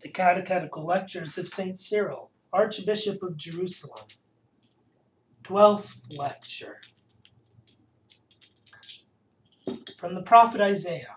[0.00, 1.78] The Catechetical Lectures of St.
[1.78, 4.06] Cyril, Archbishop of Jerusalem.
[5.42, 6.78] Twelfth Lecture.
[9.98, 11.16] From the Prophet Isaiah.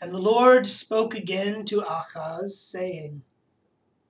[0.00, 3.22] And the Lord spoke again to Ahaz, saying,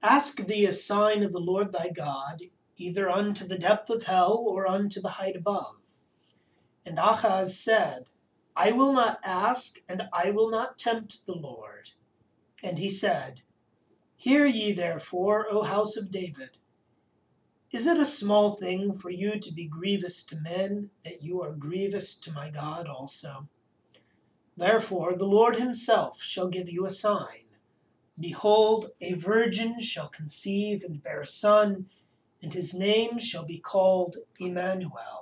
[0.02, 2.44] Ask thee a sign of the Lord thy God,
[2.78, 5.76] either unto the depth of hell, or unto the height above.
[6.86, 8.06] And Ahaz said,
[8.56, 11.90] I will not ask, and I will not tempt the Lord.
[12.62, 13.42] And he said,
[14.16, 16.58] Hear ye therefore, O house of David.
[17.70, 21.52] Is it a small thing for you to be grievous to men, that you are
[21.52, 23.48] grievous to my God also?
[24.56, 27.44] Therefore the Lord himself shall give you a sign.
[28.18, 31.88] Behold, a virgin shall conceive and bear a son,
[32.42, 35.19] and his name shall be called Emmanuel.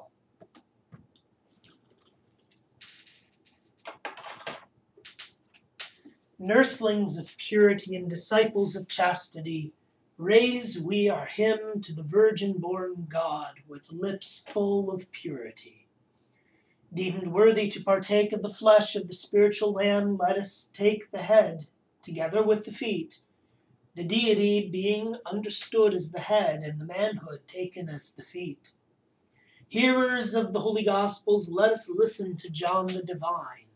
[6.40, 9.72] Nurslings of purity and disciples of chastity,
[10.16, 15.88] raise we our hymn to the virgin born God with lips full of purity.
[16.94, 21.22] Deemed worthy to partake of the flesh of the spiritual Lamb, let us take the
[21.22, 21.66] head
[22.02, 23.22] together with the feet,
[23.96, 28.74] the deity being understood as the head and the manhood taken as the feet.
[29.66, 33.66] Hearers of the holy Gospels, let us listen to John the Divine.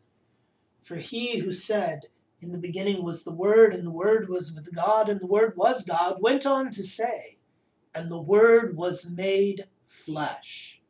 [0.81, 2.07] For he who said,
[2.43, 5.57] in the beginning was the Word, and the Word was with God, and the Word
[5.57, 7.39] was God, went on to say,
[7.95, 10.83] And the Word was made flesh.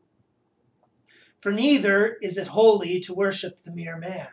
[1.41, 4.29] For neither is it holy to worship the mere man,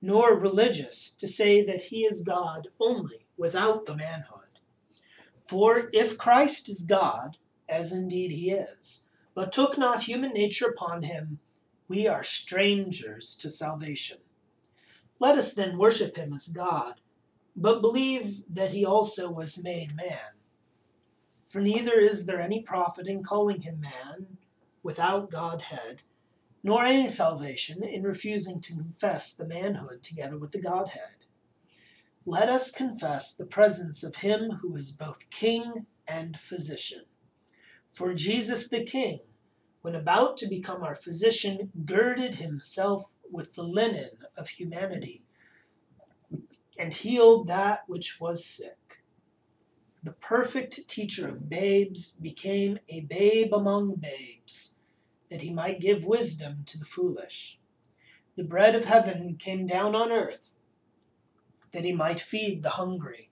[0.00, 4.60] nor religious to say that he is God only without the manhood.
[5.46, 7.36] For if Christ is God,
[7.68, 11.40] as indeed he is, but took not human nature upon him,
[11.88, 14.18] we are strangers to salvation.
[15.20, 17.00] Let us then worship him as God,
[17.56, 20.34] but believe that he also was made man.
[21.46, 24.38] For neither is there any profit in calling him man
[24.82, 26.02] without Godhead,
[26.62, 31.24] nor any salvation in refusing to confess the manhood together with the Godhead.
[32.24, 37.04] Let us confess the presence of him who is both King and physician.
[37.90, 39.20] For Jesus the King,
[39.80, 45.22] when about to become our physician, girded himself with the linen of humanity,
[46.78, 49.02] and healed that which was sick.
[50.02, 54.80] The perfect teacher of babes became a babe among babes,
[55.28, 57.58] that he might give wisdom to the foolish.
[58.36, 60.52] The bread of heaven came down on earth,
[61.72, 63.27] that he might feed the hungry.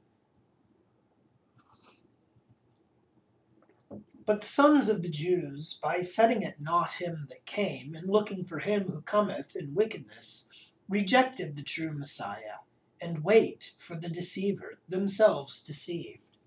[4.26, 8.44] But the sons of the Jews, by setting at naught him that came, and looking
[8.44, 10.50] for him who cometh in wickedness,
[10.88, 12.58] rejected the true Messiah,
[13.00, 16.38] and wait for the deceiver, themselves deceived.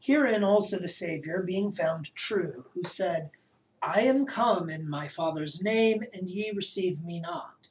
[0.00, 3.30] Herein also the Saviour, being found true, who said,
[3.80, 7.68] I am come in my Father's name, and ye receive me not.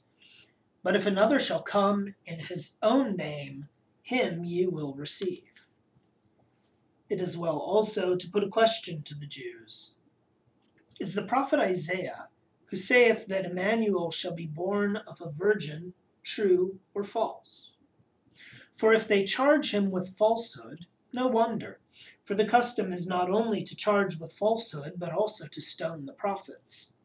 [0.84, 3.68] But if another shall come in his own name,
[4.04, 5.53] him ye will receive
[7.14, 9.98] it is well also to put a question to the Jews.
[11.00, 12.30] Is the prophet Isaiah,
[12.66, 15.94] who saith that Emmanuel shall be born of a virgin,
[16.24, 17.76] true or false?
[18.74, 21.80] For if they charge him with falsehood, no wonder,
[22.24, 26.14] for the custom is not only to charge with falsehood, but also to stone the
[26.14, 26.96] prophets.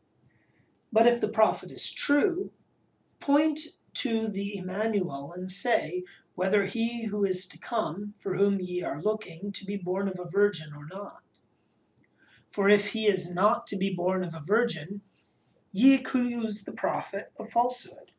[0.90, 2.50] But if the prophet is true,
[3.20, 3.60] point
[3.94, 6.04] to the Emmanuel and say,
[6.38, 10.20] whether he who is to come, for whom ye are looking, to be born of
[10.20, 11.20] a virgin or not.
[12.48, 15.00] For if he is not to be born of a virgin,
[15.72, 18.12] ye accuse the prophet of falsehood.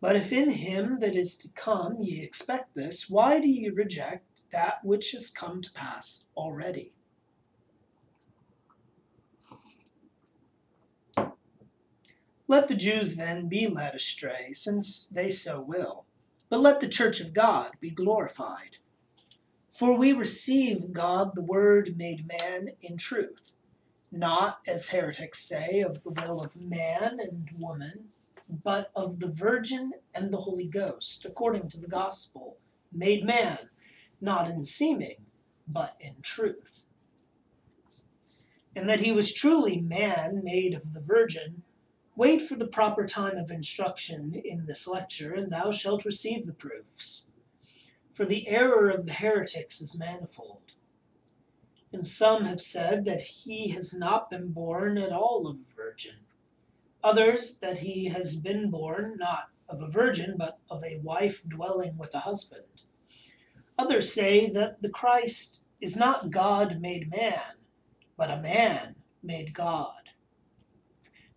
[0.00, 4.50] But if in him that is to come ye expect this, why do ye reject
[4.50, 6.96] that which has come to pass already?
[12.48, 16.06] Let the Jews then be led astray, since they so will
[16.50, 18.76] but let the church of God be glorified.
[19.72, 23.54] For we receive God the Word made man in truth,
[24.12, 28.08] not, as heretics say, of the will of man and woman,
[28.64, 32.56] but of the Virgin and the Holy Ghost, according to the gospel,
[32.92, 33.70] made man,
[34.20, 35.24] not in seeming,
[35.68, 36.86] but in truth.
[38.74, 41.62] And that he was truly man made of the Virgin
[42.16, 46.52] Wait for the proper time of instruction in this lecture, and thou shalt receive the
[46.52, 47.30] proofs.
[48.12, 50.74] For the error of the heretics is manifold.
[51.92, 56.16] And some have said that he has not been born at all of a virgin,
[57.02, 61.96] others that he has been born not of a virgin, but of a wife dwelling
[61.96, 62.82] with a husband.
[63.78, 67.56] Others say that the Christ is not God made man,
[68.16, 69.99] but a man made God.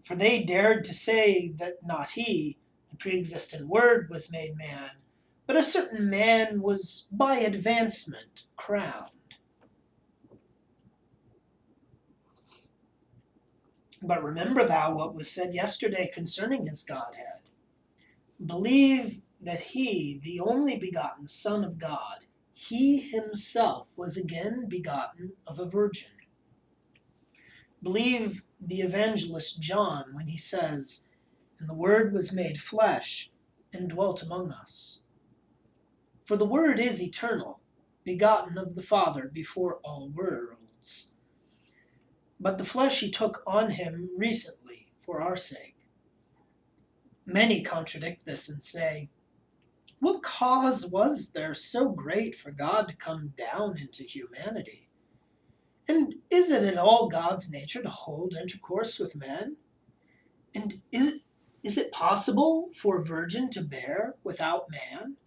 [0.03, 2.57] For they dared to say that not he,
[2.89, 4.91] the pre existent Word, was made man,
[5.47, 9.11] but a certain man was by advancement crowned.
[14.01, 17.39] But remember thou what was said yesterday concerning his Godhead.
[18.45, 25.59] Believe that he, the only begotten Son of God, he himself was again begotten of
[25.59, 26.11] a virgin.
[27.81, 31.07] Believe the evangelist John when he says,
[31.59, 33.31] And the Word was made flesh
[33.71, 35.01] and dwelt among us.
[36.23, 37.59] For the Word is eternal,
[38.03, 41.13] begotten of the Father before all worlds
[42.43, 45.77] but the flesh he took on him recently for our sake.
[47.25, 49.09] Many contradict this and say,
[49.99, 54.89] What cause was there so great for God to come down into humanity?
[55.87, 59.57] And is it at all God's nature to hold intercourse with men?
[60.55, 61.21] And is it,
[61.63, 65.17] is it possible for a virgin to bear without man?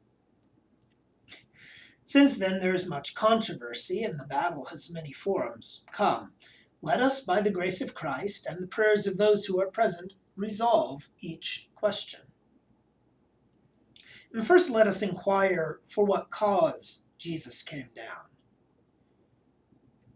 [2.05, 5.85] Since then there is much controversy, and the battle has many forms.
[5.91, 6.32] Come,
[6.81, 10.14] let us, by the grace of Christ and the prayers of those who are present,
[10.37, 12.20] resolve each question.
[14.32, 18.25] And first, let us inquire for what cause Jesus came down.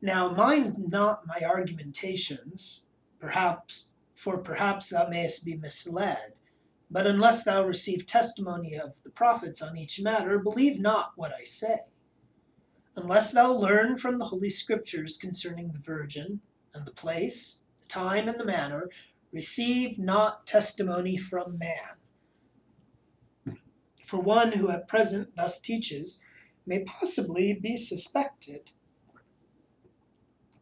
[0.02, 2.87] Now, mind not my argumentations,
[3.19, 6.35] perhaps, for perhaps thou mayest be misled.
[6.91, 11.44] But unless thou receive testimony of the prophets on each matter, believe not what I
[11.44, 11.79] say.
[12.97, 16.41] Unless thou learn from the Holy Scriptures concerning the Virgin,
[16.75, 18.91] and the place, the time, and the manner,
[19.32, 21.96] receive not testimony from man.
[24.05, 26.26] For one who at present thus teaches
[26.67, 28.73] may possibly be suspected.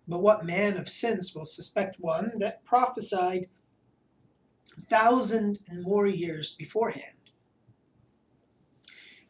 [0.09, 3.49] But what man of sense will suspect one that prophesied
[4.77, 7.13] a thousand and more years beforehand?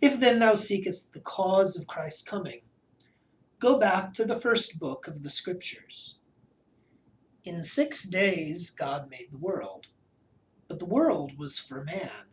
[0.01, 2.61] If then thou seekest the cause of Christ's coming,
[3.59, 6.19] go back to the first book of the Scriptures.
[7.45, 9.89] In six days God made the world,
[10.69, 12.27] but the world was for man.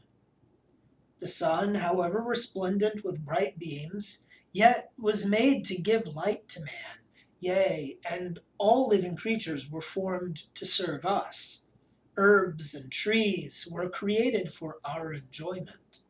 [1.17, 6.99] The sun, however resplendent with bright beams, yet was made to give light to man,
[7.39, 11.67] yea, and all living creatures were formed to serve us.
[12.17, 16.01] Herbs and trees were created for our enjoyment.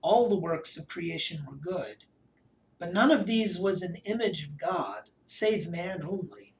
[0.00, 2.04] All the works of creation were good,
[2.78, 6.54] but none of these was an image of God, save man only.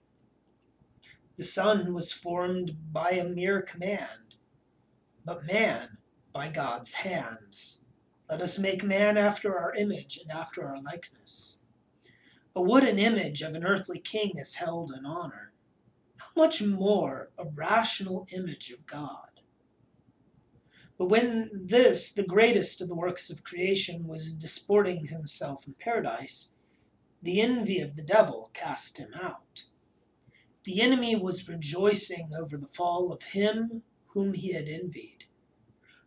[1.37, 4.37] The sun was formed by a mere command,
[5.25, 5.99] but man
[6.33, 7.85] by God's hands.
[8.29, 11.58] Let us make man after our image and after our likeness.
[12.59, 15.53] A wooden image of an earthly king is held in honor.
[16.17, 19.43] How much more a rational image of God?
[20.97, 26.57] But when this, the greatest of the works of creation, was disporting himself in paradise,
[27.23, 29.67] the envy of the devil cast him out.
[30.65, 35.27] The enemy was rejoicing over the fall of him whom he had envied.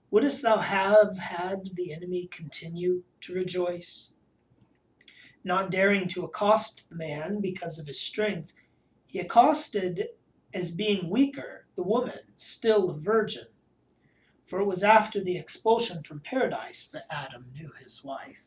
[0.09, 4.15] Wouldst thou have had the enemy continue to rejoice?
[5.43, 8.53] Not daring to accost the man because of his strength,
[9.07, 10.09] he accosted
[10.53, 13.45] as being weaker the woman, still a virgin.
[14.43, 18.45] For it was after the expulsion from paradise that Adam knew his wife.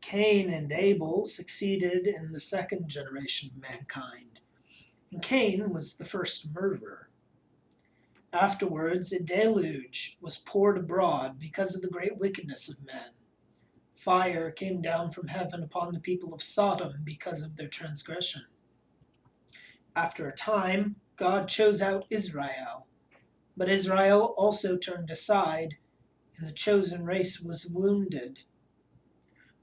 [0.00, 4.40] Cain and Abel succeeded in the second generation of mankind,
[5.10, 7.08] and Cain was the first murderer.
[8.36, 13.10] Afterwards, a deluge was poured abroad because of the great wickedness of men.
[13.94, 18.42] Fire came down from heaven upon the people of Sodom because of their transgression.
[19.94, 22.86] After a time, God chose out Israel,
[23.56, 25.78] but Israel also turned aside,
[26.36, 28.40] and the chosen race was wounded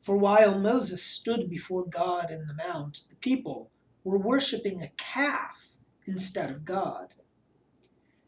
[0.04, 3.72] for while Moses stood before God in the mount, the people
[4.04, 7.13] were worshiping a calf instead of God.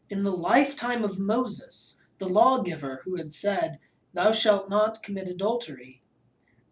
[0.08, 3.80] In the lifetime of Moses, the lawgiver who had said,
[4.12, 6.00] Thou shalt not commit adultery,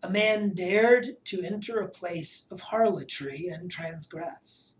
[0.04, 4.74] a man dared to enter a place of harlotry and transgress.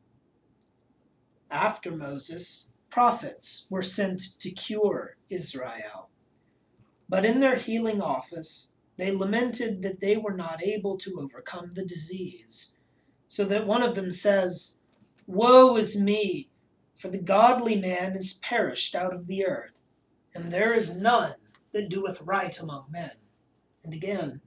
[1.51, 6.11] After Moses, prophets were sent to cure Israel.
[7.09, 11.85] But in their healing office, they lamented that they were not able to overcome the
[11.85, 12.79] disease,
[13.27, 14.79] so that one of them says,
[15.27, 16.51] Woe is me!
[16.95, 19.81] For the godly man is perished out of the earth,
[20.35, 21.35] and there is none
[21.73, 23.17] that doeth right among men.
[23.83, 24.41] And again,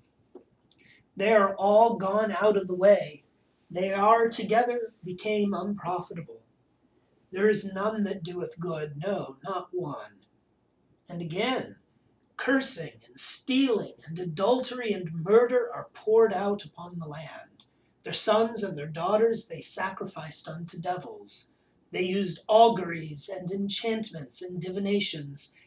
[1.16, 3.24] they are all gone out of the way,
[3.70, 6.42] they are together became unprofitable.
[7.32, 10.22] There is none that doeth good, no, not one.
[11.10, 11.76] And again,
[12.38, 17.66] cursing and stealing and adultery and murder are poured out upon the land.
[18.04, 21.56] Their sons and their daughters they sacrificed unto devils.
[21.92, 25.58] They used auguries and enchantments and divinations.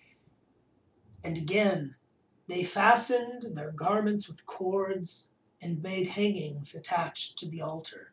[1.24, 1.96] And again,
[2.46, 8.12] they fastened their garments with cords and made hangings attached to the altar.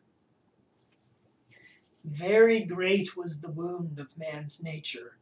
[2.04, 5.18] Very great was the wound of man's nature.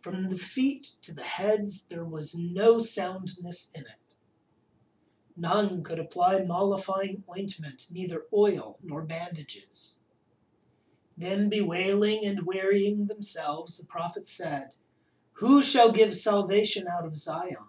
[0.00, 4.14] From the feet to the heads there was no soundness in it.
[5.36, 10.00] None could apply mollifying ointment, neither oil nor bandages.
[11.16, 14.70] Then, bewailing and wearying themselves, the prophet said,
[15.34, 17.66] Who shall give salvation out of Zion?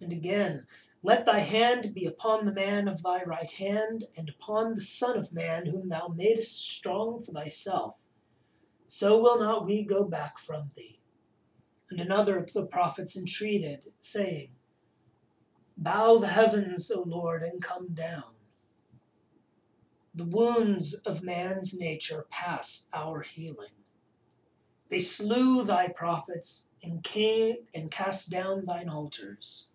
[0.00, 0.66] And again,
[1.02, 5.18] let thy hand be upon the man of thy right hand, and upon the Son
[5.18, 8.04] of Man, whom thou madest strong for thyself.
[8.86, 11.00] So will not we go back from thee.
[11.90, 14.50] And another of the prophets entreated, saying,
[15.76, 18.31] Bow the heavens, O Lord, and come down.
[20.14, 23.72] The wounds of man's nature pass our healing.
[24.90, 29.70] They slew thy prophets and came and cast down thine altars.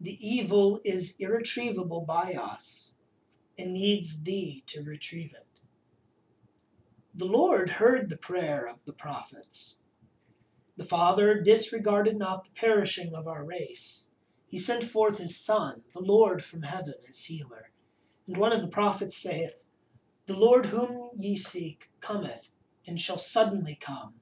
[0.00, 2.98] The evil is irretrievable by us
[3.58, 5.46] and needs thee to retrieve it.
[7.12, 9.82] The Lord heard the prayer of the prophets.
[10.76, 14.12] The Father disregarded not the perishing of our race.
[14.46, 17.67] He sent forth his Son, the Lord from heaven, as healer.
[18.28, 19.64] And one of the prophets saith,
[20.26, 22.52] The Lord whom ye seek cometh,
[22.86, 24.20] and shall suddenly come.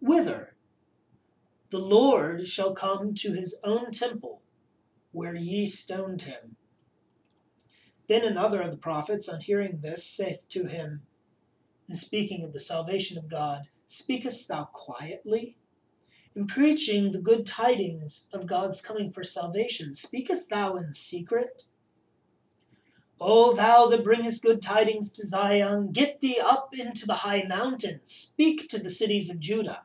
[0.00, 0.54] Whither?
[1.70, 4.40] The Lord shall come to his own temple,
[5.10, 6.54] where ye stoned him.
[8.06, 11.02] Then another of the prophets, on hearing this, saith to him,
[11.88, 15.56] in speaking of the salvation of God, Speakest thou quietly?
[16.36, 21.64] In preaching the good tidings of God's coming for salvation, speakest thou in secret?
[23.20, 28.10] O thou that bringest good tidings to Zion, get thee up into the high mountains,
[28.10, 29.82] speak to the cities of Judah.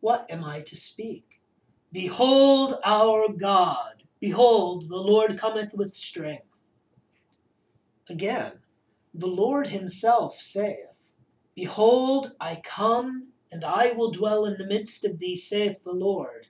[0.00, 1.40] What am I to speak?
[1.92, 6.60] Behold our God, behold, the Lord cometh with strength.
[8.08, 8.60] Again,
[9.12, 11.12] the Lord himself saith,
[11.54, 16.46] Behold, I come, and I will dwell in the midst of thee, saith the Lord,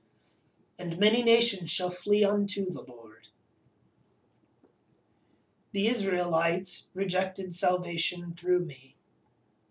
[0.78, 3.09] and many nations shall flee unto the Lord.
[5.72, 8.96] The Israelites rejected salvation through me.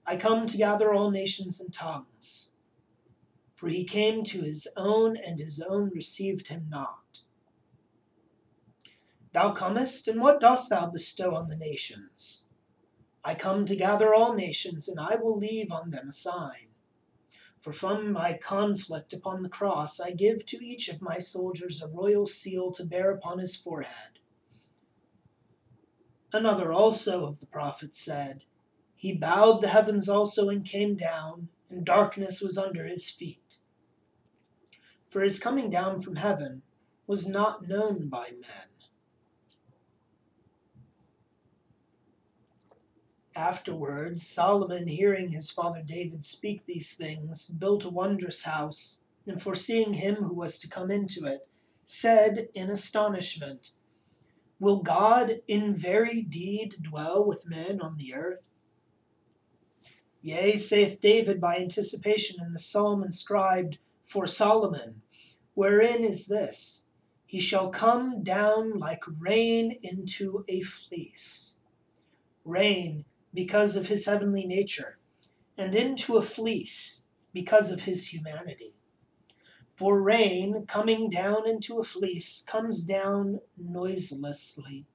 [0.05, 2.51] I come to gather all nations and tongues.
[3.55, 7.21] For he came to his own, and his own received him not.
[9.33, 12.47] Thou comest, and what dost thou bestow on the nations?
[13.21, 16.67] I come to gather all nations, and I will leave on them a sign.
[17.59, 21.89] For from my conflict upon the cross I give to each of my soldiers a
[21.89, 24.18] royal seal to bear upon his forehead.
[26.31, 28.43] Another also of the prophets said,
[28.95, 33.57] He bowed the heavens also and came down, and darkness was under his feet.
[35.07, 36.61] For his coming down from heaven
[37.07, 38.67] was not known by men.
[43.35, 49.93] Afterwards, Solomon, hearing his father David speak these things, built a wondrous house, and foreseeing
[49.93, 51.47] him who was to come into it,
[51.83, 53.71] said in astonishment,
[54.59, 58.49] Will God in very deed dwell with men on the earth?
[60.21, 65.01] Yea, saith David by anticipation in the psalm inscribed for Solomon,
[65.53, 66.83] wherein is this
[67.25, 71.55] He shall come down like rain into a fleece.
[72.43, 74.97] Rain, because of his heavenly nature,
[75.57, 78.73] and into a fleece, because of his humanity.
[79.79, 84.85] For rain, coming down into a fleece, comes down noiselessly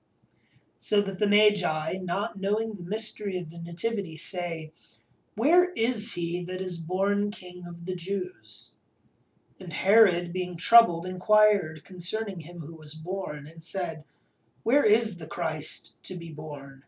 [0.76, 4.72] so that the Magi, not knowing the mystery of the Nativity, say,
[5.36, 8.76] where is he that is born King of the Jews?
[9.58, 14.04] And Herod, being troubled, inquired concerning him who was born, and said,
[14.64, 16.84] Where is the Christ to be born?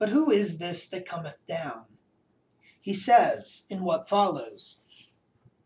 [0.00, 1.84] But who is this that cometh down?
[2.80, 4.82] He says in what follows,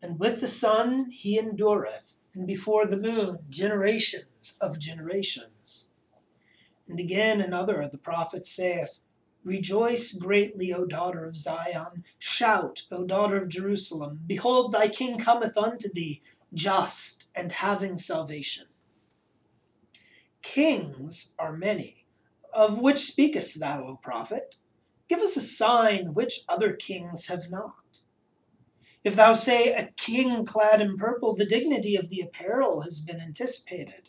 [0.05, 5.93] And with the sun he endureth, and before the moon generations of generations.
[6.87, 9.01] And again another of the prophets saith,
[9.45, 12.05] Rejoice greatly, O daughter of Zion.
[12.19, 14.21] Shout, O daughter of Jerusalem.
[14.27, 16.21] Behold, thy king cometh unto thee,
[16.53, 18.67] just and having salvation.
[20.43, 22.05] Kings are many.
[22.53, 24.59] Of which speakest thou, O prophet?
[25.09, 27.77] Give us a sign which other kings have not.
[29.05, 33.21] If thou say a king clad in purple, the dignity of the apparel has been
[33.21, 34.09] anticipated.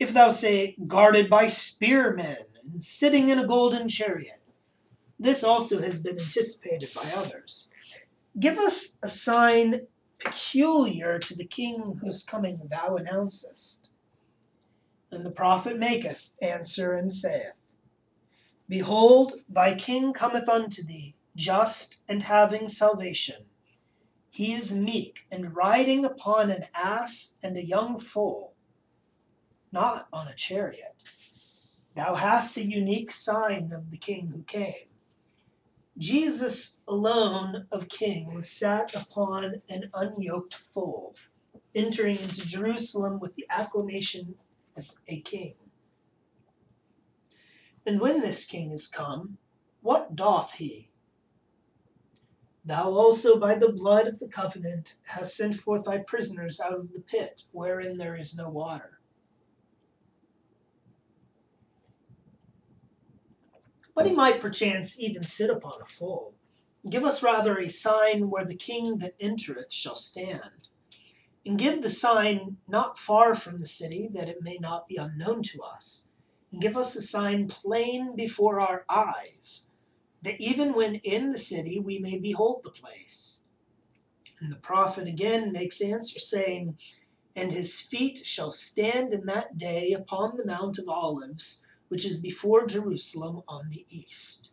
[0.00, 4.40] If thou say guarded by spearmen and sitting in a golden chariot,
[5.16, 7.70] this also has been anticipated by others.
[8.40, 9.86] Give us a sign
[10.18, 13.90] peculiar to the king whose coming thou announcest.
[15.12, 17.62] And the prophet maketh answer and saith,
[18.68, 23.44] Behold, thy king cometh unto thee, just and having salvation.
[24.32, 28.54] He is meek and riding upon an ass and a young foal,
[29.70, 31.04] not on a chariot.
[31.94, 34.88] Thou hast a unique sign of the king who came.
[35.98, 41.14] Jesus alone of kings sat upon an unyoked foal,
[41.74, 44.36] entering into Jerusalem with the acclamation
[44.74, 45.56] as a king.
[47.84, 49.36] And when this king is come,
[49.82, 50.91] what doth he?
[52.64, 56.92] Thou also by the blood of the covenant hast sent forth thy prisoners out of
[56.92, 59.00] the pit, wherein there is no water.
[63.94, 66.34] But he might perchance even sit upon a foal.
[66.88, 70.68] Give us rather a sign where the king that entereth shall stand.
[71.44, 75.42] And give the sign not far from the city, that it may not be unknown
[75.44, 76.08] to us.
[76.52, 79.71] And give us the sign plain before our eyes,
[80.22, 83.40] that even when in the city we may behold the place.
[84.40, 86.78] And the prophet again makes answer, saying,
[87.36, 92.20] And his feet shall stand in that day upon the Mount of Olives, which is
[92.20, 94.52] before Jerusalem on the east.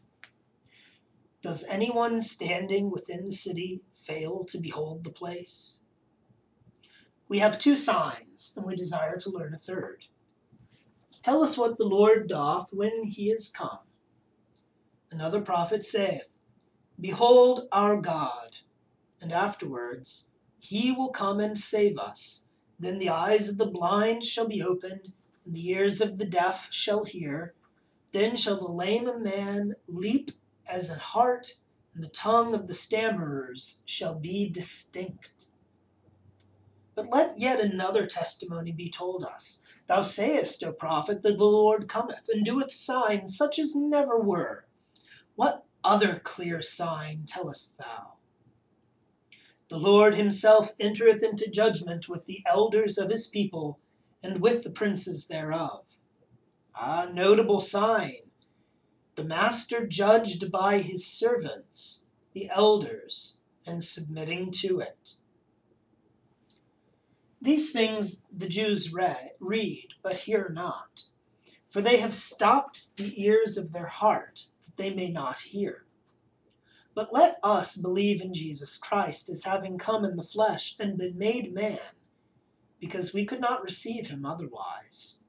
[1.41, 5.79] Does anyone standing within the city fail to behold the place?
[7.29, 10.05] We have two signs, and we desire to learn a third.
[11.21, 13.79] Tell us what the Lord doth when he is come.
[15.11, 16.31] Another prophet saith,
[16.99, 18.57] Behold our God,
[19.19, 22.47] and afterwards, He will come and save us.
[22.79, 25.11] Then the eyes of the blind shall be opened,
[25.45, 27.55] and the ears of the deaf shall hear.
[28.13, 30.31] Then shall the lame man leap
[30.67, 31.59] as an hart,
[31.95, 35.49] and the tongue of the stammerers shall be distinct.
[36.93, 39.65] But let yet another testimony be told us.
[39.87, 44.65] Thou sayest, O prophet, that the Lord cometh, and doeth signs such as never were.
[45.39, 48.15] What other clear sign tellest thou?
[49.69, 53.79] The Lord himself entereth into judgment with the elders of his people,
[54.21, 55.85] and with the princes thereof.
[56.75, 58.31] Ah, notable sign!
[59.15, 65.13] The Master judged by his servants, the elders, and submitting to it.
[67.41, 71.03] These things the Jews read, read, but hear not,
[71.69, 74.49] for they have stopped the ears of their heart,
[74.79, 75.83] they may not hear.
[76.95, 81.17] But let us believe in Jesus Christ as having come in the flesh and been
[81.17, 81.77] made man,
[82.79, 85.23] because we could not receive him otherwise.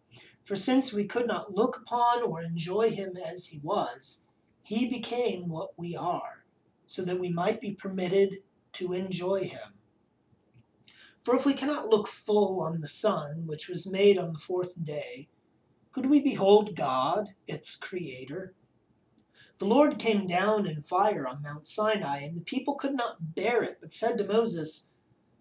[0.45, 4.29] For since we could not look upon or enjoy him as he was,
[4.63, 6.45] he became what we are,
[6.87, 8.39] so that we might be permitted
[8.75, 9.75] to enjoy him.
[11.23, 14.83] For if we cannot look full on the sun, which was made on the fourth
[14.83, 15.29] day,
[15.93, 18.55] could we behold God, its creator?
[19.61, 23.63] The Lord came down in fire on Mount Sinai, and the people could not bear
[23.63, 24.91] it, but said to Moses,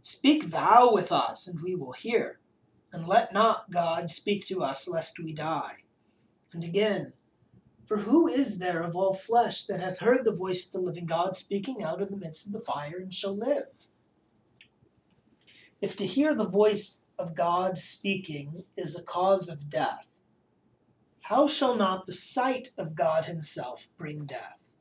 [0.01, 2.41] Speak thou with us, and we will hear,
[2.91, 5.77] and let not God speak to us, lest we die.
[6.51, 7.13] And again,
[7.85, 11.05] For who is there of all flesh that hath heard the voice of the living
[11.05, 13.69] God speaking out of the midst of the fire, and shall live?
[15.79, 20.17] If to hear the voice of God speaking is a cause of death,
[21.29, 24.71] how shall not the sight of God himself bring death?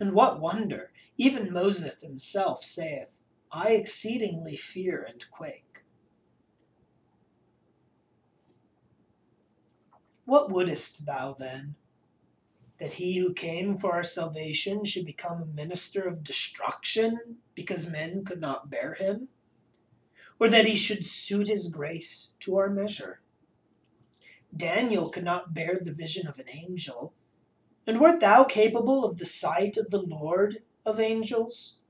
[0.00, 3.20] And what wonder, even Moses himself saith,
[3.52, 5.84] I exceedingly fear and quake.
[10.24, 11.76] What wouldest thou then?
[12.78, 18.24] That he who came for our salvation should become a minister of destruction because men
[18.24, 19.28] could not bear him?
[20.40, 23.20] or that he should suit his grace to our measure.
[24.56, 27.14] Daniel could not bear the vision of an angel.
[27.86, 31.80] And wert thou capable of the sight of the Lord of angels?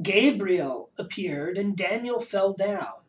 [0.00, 3.02] Gabriel appeared, and Daniel fell down.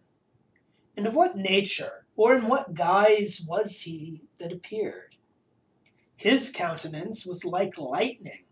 [0.98, 5.16] And of what nature or in what guise was he that appeared?
[6.16, 8.46] His countenance was like lightning,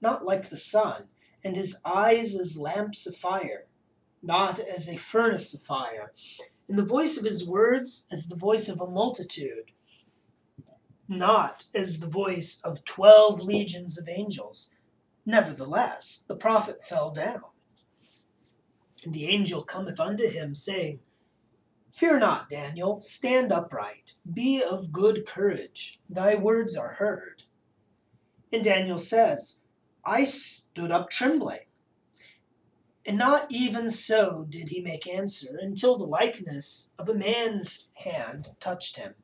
[0.00, 1.10] not like the sun,
[1.44, 3.66] and his eyes as lamps of fire,
[4.22, 6.12] not as a furnace of fire,
[6.68, 9.72] and the voice of his words as the voice of a multitude,
[11.08, 14.74] not as the voice of twelve legions of angels.
[15.24, 17.40] Nevertheless, the prophet fell down.
[19.04, 21.00] And the angel cometh unto him, saying,
[21.92, 27.44] Fear not, Daniel, stand upright, be of good courage, thy words are heard.
[28.52, 29.62] And Daniel says,
[30.04, 31.67] I stood up trembling.
[33.08, 38.50] And not even so did he make answer until the likeness of a man's hand
[38.60, 39.14] touched him.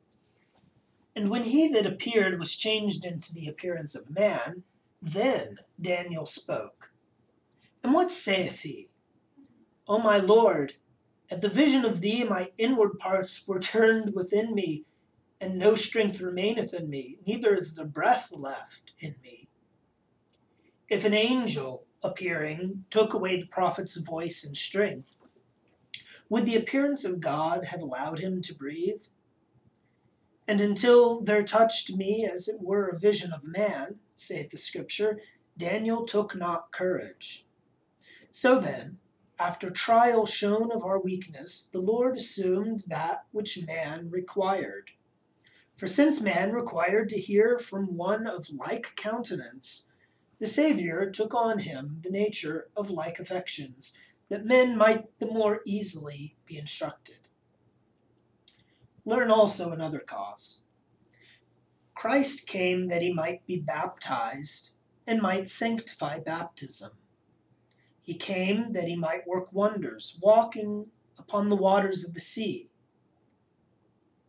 [1.15, 4.63] And when he that appeared was changed into the appearance of man,
[4.99, 6.93] then Daniel spoke.
[7.83, 8.89] And what saith he?
[9.87, 10.73] O my Lord,
[11.29, 14.85] at the vision of thee my inward parts were turned within me,
[15.39, 19.47] and no strength remaineth in me, neither is there breath left in me.
[20.89, 25.15] If an angel appearing took away the prophet's voice and strength,
[26.29, 29.03] would the appearance of God have allowed him to breathe?
[30.47, 35.19] And until there touched me as it were a vision of man, saith the Scripture,
[35.57, 37.45] Daniel took not courage.
[38.31, 38.99] So then,
[39.39, 44.91] after trial shown of our weakness, the Lord assumed that which man required.
[45.77, 49.91] For since man required to hear from one of like countenance,
[50.39, 55.61] the Saviour took on him the nature of like affections, that men might the more
[55.65, 57.27] easily be instructed.
[59.05, 60.63] Learn also another cause.
[61.93, 64.73] Christ came that he might be baptized
[65.07, 66.91] and might sanctify baptism.
[68.03, 72.69] He came that he might work wonders, walking upon the waters of the sea.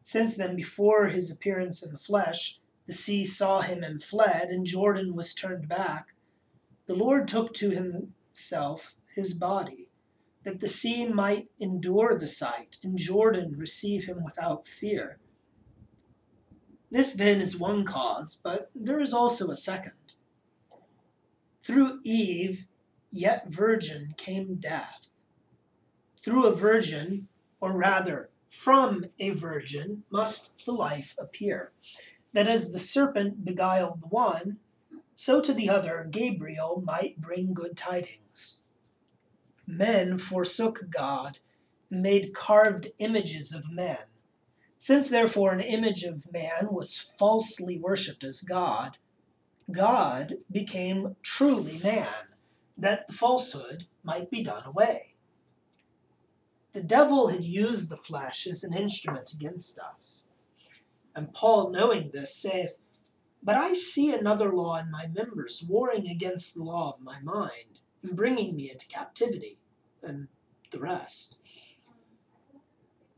[0.02, 4.64] Since then, before his appearance in the flesh, the sea saw him and fled, and
[4.64, 6.14] Jordan was turned back.
[6.87, 9.88] The Lord took to himself his body,
[10.44, 15.18] that the sea might endure the sight, and Jordan receive him without fear.
[16.90, 19.92] This then is one cause, but there is also a second.
[21.61, 22.68] Through Eve,
[23.11, 25.09] yet virgin, came death.
[26.16, 27.27] Through a virgin,
[27.61, 31.72] or rather, from a virgin, must the life appear
[32.37, 34.59] that as the serpent beguiled the one,
[35.14, 38.61] so to the other Gabriel might bring good tidings.
[39.66, 41.38] Men forsook God,
[41.88, 44.05] made carved images of men.
[44.77, 48.99] Since therefore an image of man was falsely worshipped as God,
[49.70, 52.35] God became truly man,
[52.77, 55.14] that the falsehood might be done away.
[56.75, 60.29] The devil had used the flesh as an instrument against us.
[61.16, 62.79] And Paul, knowing this, saith,
[63.42, 67.81] But I see another law in my members, warring against the law of my mind,
[68.02, 69.57] and bringing me into captivity,
[70.02, 70.29] and
[70.70, 71.38] the rest.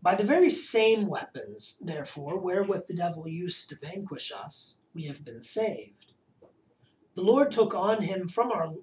[0.00, 5.24] By the very same weapons, therefore, wherewith the devil used to vanquish us, we have
[5.24, 6.12] been saved.
[7.14, 8.74] The Lord took on him from our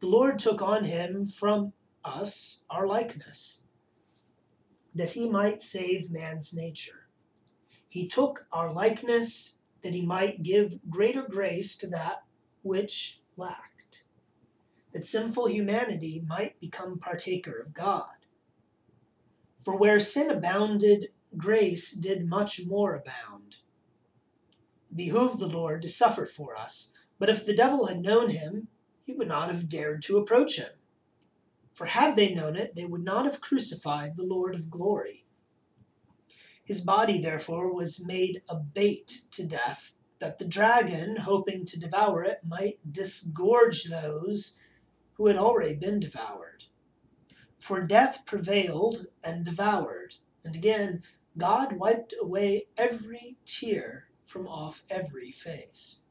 [0.00, 1.72] the Lord took on him from
[2.04, 3.66] us our likeness,
[4.94, 6.95] that he might save man's nature.
[7.96, 12.24] He took our likeness that he might give greater grace to that
[12.62, 14.04] which lacked,
[14.92, 18.26] that sinful humanity might become partaker of God.
[19.62, 23.56] For where sin abounded, grace did much more abound.
[24.94, 28.68] Behooved the Lord to suffer for us, but if the devil had known him,
[29.06, 30.72] he would not have dared to approach him.
[31.72, 35.25] For had they known it, they would not have crucified the Lord of glory.
[36.66, 42.24] His body, therefore, was made a bait to death, that the dragon, hoping to devour
[42.24, 44.60] it, might disgorge those
[45.14, 46.64] who had already been devoured.
[47.58, 51.02] For death prevailed and devoured, and again
[51.38, 56.06] God wiped away every tear from off every face.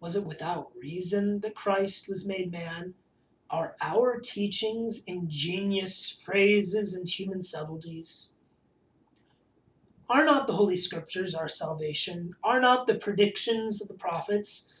[0.00, 2.94] Was it without reason that Christ was made man?
[3.50, 8.35] Are our teachings ingenious phrases and human subtleties?
[10.08, 12.36] Are not the Holy Scriptures our salvation?
[12.44, 14.72] Are not the predictions of the prophets?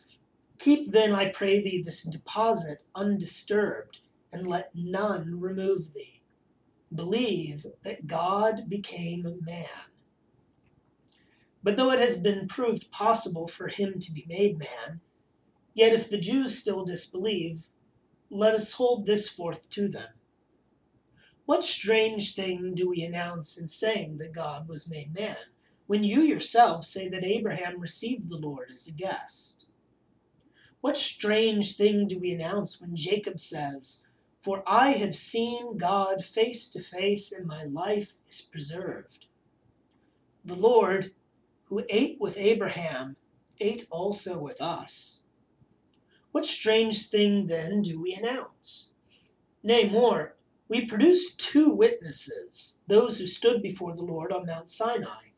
[0.58, 3.98] Keep then, I pray thee, this deposit undisturbed,
[4.32, 6.22] and let none remove thee.
[6.94, 9.66] Believe that God became man.
[11.62, 15.00] But though it has been proved possible for him to be made man,
[15.74, 17.66] yet if the Jews still disbelieve,
[18.30, 20.08] let us hold this forth to them.
[21.46, 25.36] What strange thing do we announce in saying that God was made man?
[25.86, 29.66] when you yourselves say that Abraham received the Lord as a guest?
[30.80, 34.06] What strange thing do we announce when Jacob says,
[34.40, 39.26] For I have seen God face to face, and my life is preserved?
[40.44, 41.12] The Lord,
[41.64, 43.16] who ate with Abraham,
[43.58, 45.24] ate also with us.
[46.32, 48.92] What strange thing then do we announce?
[49.62, 50.35] Nay, more,
[50.68, 55.30] we produce two witnesses, those who stood before the Lord on Mount Sinai.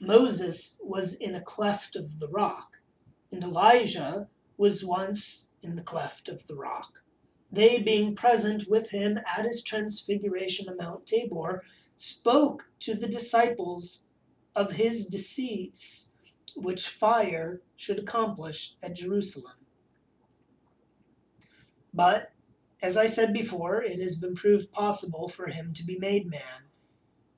[0.00, 2.78] Moses was in a cleft of the rock,
[3.30, 7.02] and Elijah was once in the cleft of the rock.
[7.50, 11.64] They, being present with him at his transfiguration on Mount Tabor,
[11.96, 14.08] spoke to the disciples
[14.54, 16.12] of his decease,
[16.56, 19.54] which fire should accomplish at Jerusalem.
[21.92, 22.32] But,
[22.80, 26.70] as I said before, it has been proved possible for him to be made man,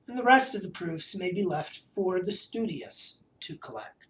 [0.07, 4.01] and the rest of the proofs may be left for the studious to collect.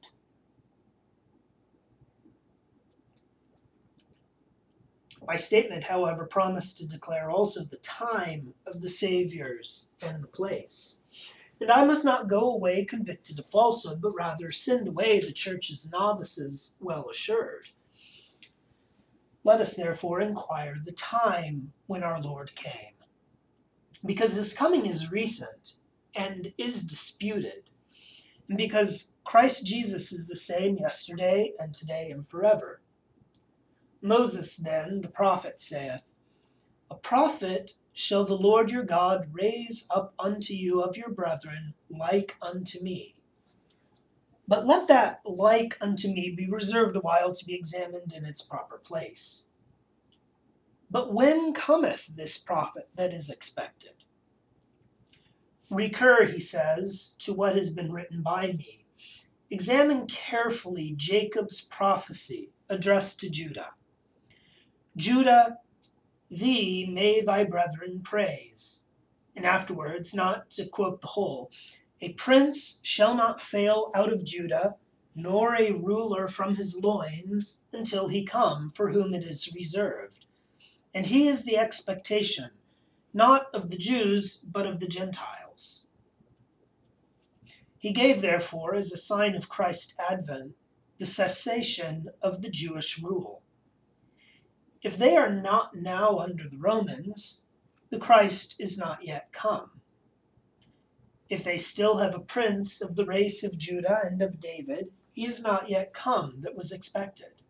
[5.26, 11.04] My statement, however, promised to declare also the time of the Saviours and the place.
[11.62, 15.92] And I must not go away convicted of falsehood, but rather send away the church's
[15.92, 17.70] novices well assured.
[19.44, 22.94] Let us therefore inquire the time when our Lord came.
[24.06, 25.78] Because his coming is recent
[26.16, 27.70] and is disputed,
[28.48, 32.82] and because Christ Jesus is the same yesterday and today and forever.
[34.02, 36.12] Moses then, the prophet, saith,
[36.90, 42.36] A prophet shall the Lord your God raise up unto you of your brethren like
[42.42, 43.16] unto me.
[44.48, 48.42] But let that like unto me be reserved a while to be examined in its
[48.42, 49.48] proper place.
[50.90, 53.94] But when cometh this prophet that is expected?
[55.70, 58.86] Recur, he says, to what has been written by me.
[59.50, 63.72] Examine carefully Jacob's prophecy addressed to Judah.
[64.98, 65.60] Judah,
[66.30, 68.84] thee may thy brethren praise.
[69.36, 71.52] And afterwards, not to quote the whole,
[72.02, 74.76] a prince shall not fail out of Judah,
[75.14, 80.26] nor a ruler from his loins, until he come, for whom it is reserved.
[80.94, 82.50] And he is the expectation,
[83.14, 85.86] not of the Jews, but of the Gentiles.
[87.78, 90.56] He gave, therefore, as a sign of Christ's advent,
[90.98, 93.42] the cessation of the Jewish rule.
[94.82, 97.46] If they are not now under the Romans,
[97.90, 99.81] the Christ is not yet come.
[101.32, 105.26] If they still have a prince of the race of Judah and of David, he
[105.26, 107.42] is not yet come that was expected.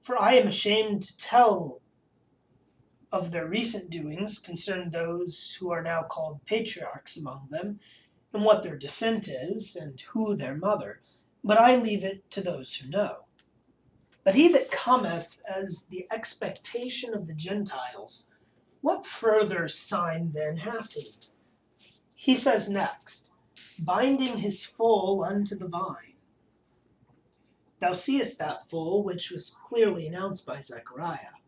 [0.00, 1.82] For I am ashamed to tell
[3.12, 7.78] of their recent doings concern those who are now called patriarchs among them,
[8.32, 11.02] and what their descent is, and who their mother,
[11.44, 13.26] but I leave it to those who know.
[14.24, 18.30] But he that cometh as the expectation of the Gentiles,
[18.80, 21.10] what further sign then hath he?
[22.22, 23.32] He says next,
[23.78, 26.18] binding his foal unto the vine.
[27.78, 31.40] Thou seest that foal which was clearly announced by Zechariah.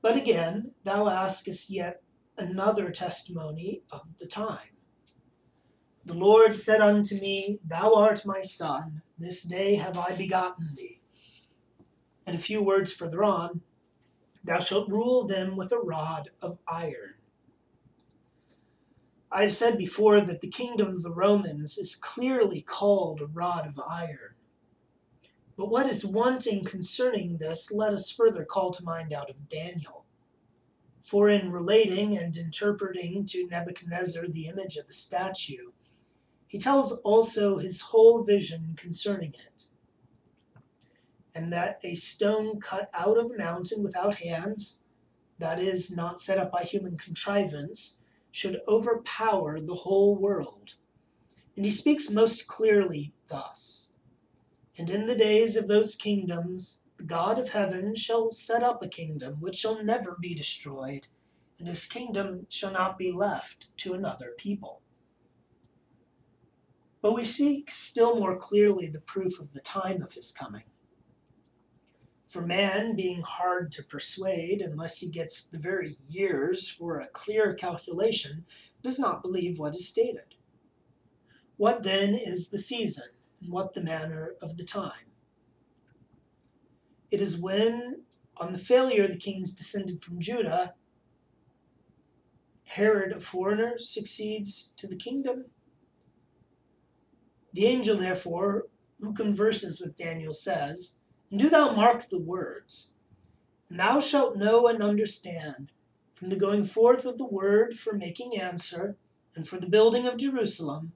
[0.00, 2.02] But again, thou askest yet
[2.38, 4.78] another testimony of the time.
[6.06, 11.02] The Lord said unto me, Thou art my son, this day have I begotten thee.
[12.24, 13.60] And a few words further on,
[14.42, 17.15] Thou shalt rule them with a rod of iron.
[19.36, 23.66] I have said before that the kingdom of the Romans is clearly called a rod
[23.66, 24.34] of iron.
[25.58, 30.06] But what is wanting concerning this, let us further call to mind out of Daniel.
[31.02, 35.72] For in relating and interpreting to Nebuchadnezzar the image of the statue,
[36.46, 39.64] he tells also his whole vision concerning it.
[41.34, 44.82] And that a stone cut out of a mountain without hands,
[45.38, 48.02] that is, not set up by human contrivance,
[48.36, 50.74] should overpower the whole world.
[51.56, 53.92] And he speaks most clearly thus
[54.76, 58.88] And in the days of those kingdoms, the God of heaven shall set up a
[58.88, 61.06] kingdom which shall never be destroyed,
[61.58, 64.82] and his kingdom shall not be left to another people.
[67.00, 70.64] But we seek still more clearly the proof of the time of his coming.
[72.36, 77.54] For man, being hard to persuade, unless he gets the very years for a clear
[77.54, 78.44] calculation,
[78.82, 80.34] does not believe what is stated.
[81.56, 83.06] What then is the season,
[83.40, 85.14] and what the manner of the time?
[87.10, 88.02] It is when,
[88.36, 90.74] on the failure of the kings descended from Judah,
[92.64, 95.46] Herod a foreigner succeeds to the kingdom,
[97.54, 98.66] The angel, therefore,
[99.00, 101.00] who converses with Daniel says,
[101.38, 102.94] do thou mark the words,
[103.68, 105.72] and thou shalt know and understand,
[106.12, 108.96] from the going forth of the word for making answer,
[109.34, 110.92] and for the building of Jerusalem,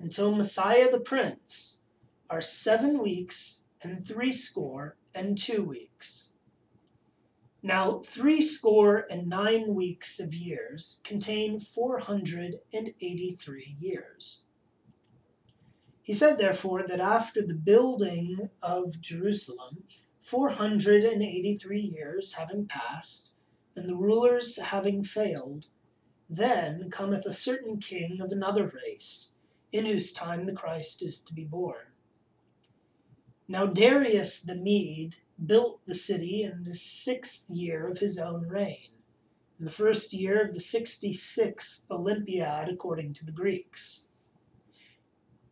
[0.00, 1.82] until Messiah the Prince,
[2.28, 6.32] are seven weeks and threescore and two weeks.
[7.62, 14.47] Now, threescore and nine weeks of years contain four hundred and eighty three years.
[16.08, 19.84] He said, therefore, that after the building of Jerusalem,
[20.22, 23.36] four hundred and eighty three years having passed,
[23.76, 25.66] and the rulers having failed,
[26.26, 29.34] then cometh a certain king of another race,
[29.70, 31.92] in whose time the Christ is to be born.
[33.46, 38.92] Now Darius the Mede built the city in the sixth year of his own reign,
[39.58, 44.07] in the first year of the sixty sixth Olympiad according to the Greeks.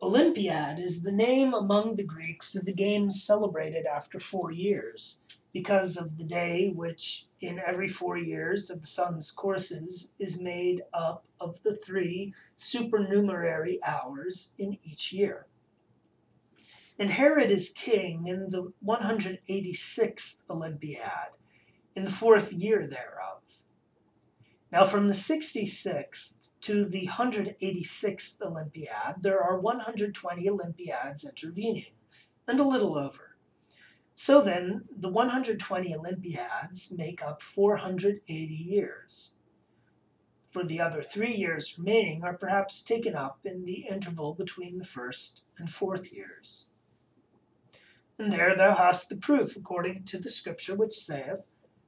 [0.02, 5.22] Olympiad is the name among the Greeks of the games celebrated after four years,
[5.54, 10.82] because of the day which, in every four years of the sun's courses, is made
[10.92, 15.46] up of the three supernumerary hours in each year.
[16.98, 21.30] And Herod is king in the 186th Olympiad,
[21.94, 23.62] in the fourth year thereof.
[24.70, 31.92] Now, from the 66th to the 186th Olympiad, there are 120 Olympiads intervening,
[32.48, 33.36] and a little over.
[34.16, 39.36] So then, the 120 Olympiads make up 480 years.
[40.48, 44.84] For the other three years remaining are perhaps taken up in the interval between the
[44.84, 46.70] first and fourth years.
[48.18, 51.42] And there thou hast the proof according to the scripture which saith,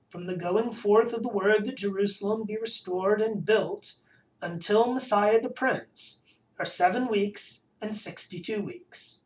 [0.08, 3.94] From the going forth of the word that Jerusalem be restored and built,
[4.40, 6.24] until Messiah the Prince,
[6.59, 9.22] are seven weeks and sixty two weeks.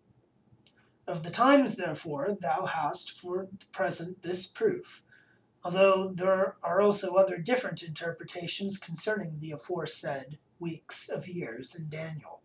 [1.06, 5.02] Of the times, therefore, thou hast for the present this proof,
[5.64, 12.40] although there are also other different interpretations concerning the aforesaid weeks of years in Daniel.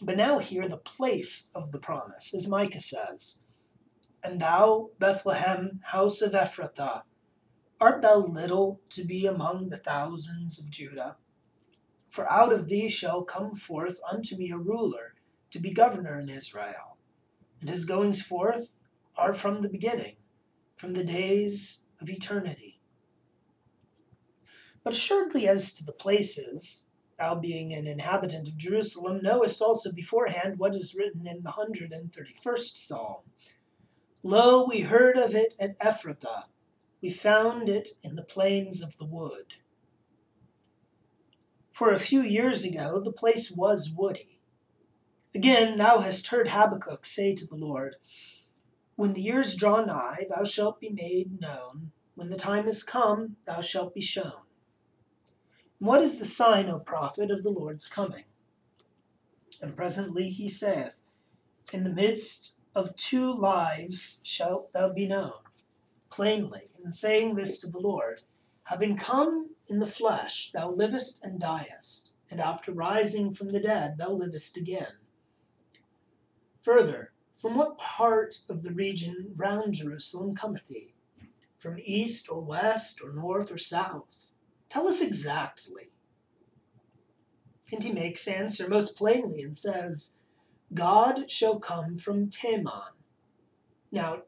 [0.00, 3.40] But now hear the place of the promise, as Micah says,
[4.22, 7.02] And thou, Bethlehem, house of Ephrathah,
[7.78, 11.18] Art thou little to be among the thousands of Judah?
[12.08, 15.14] For out of thee shall come forth unto me a ruler
[15.50, 16.96] to be governor in Israel.
[17.60, 18.82] And his goings forth
[19.14, 20.16] are from the beginning,
[20.74, 22.80] from the days of eternity.
[24.82, 26.86] But assuredly as to the places,
[27.18, 31.92] thou being an inhabitant of Jerusalem, knowest also beforehand what is written in the hundred
[31.92, 33.24] and thirty first Psalm.
[34.22, 36.44] Lo, we heard of it at Ephrathah
[37.06, 39.54] we found it in the plains of the wood.
[41.70, 44.40] For a few years ago the place was woody.
[45.32, 47.94] Again, thou hast heard Habakkuk say to the Lord,
[48.96, 51.92] When the years draw nigh, thou shalt be made known.
[52.16, 54.42] When the time is come, thou shalt be shown.
[55.78, 58.24] And what is the sign, O prophet, of the Lord's coming?
[59.62, 60.98] And presently he saith,
[61.72, 65.45] In the midst of two lives shalt thou be known
[66.16, 68.22] plainly in saying this to the Lord
[68.64, 73.98] Having come in the flesh, thou livest and diest, and after rising from the dead,
[73.98, 74.94] thou livest again.
[76.62, 80.94] Further, from what part of the region round Jerusalem cometh he?
[81.58, 84.26] From east or west or north or south?
[84.70, 85.92] Tell us exactly.
[87.70, 90.16] And he makes answer most plainly and says,
[90.72, 92.94] God shall come from Teman.
[93.92, 94.22] Now,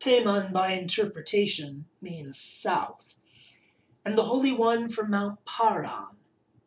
[0.00, 3.18] Teman by interpretation means south,
[4.02, 6.16] and the Holy One from Mount Paran,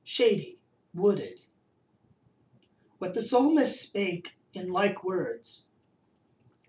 [0.03, 0.61] shady,
[0.93, 1.39] wooded.
[2.99, 5.71] What the psalmist spake in like words,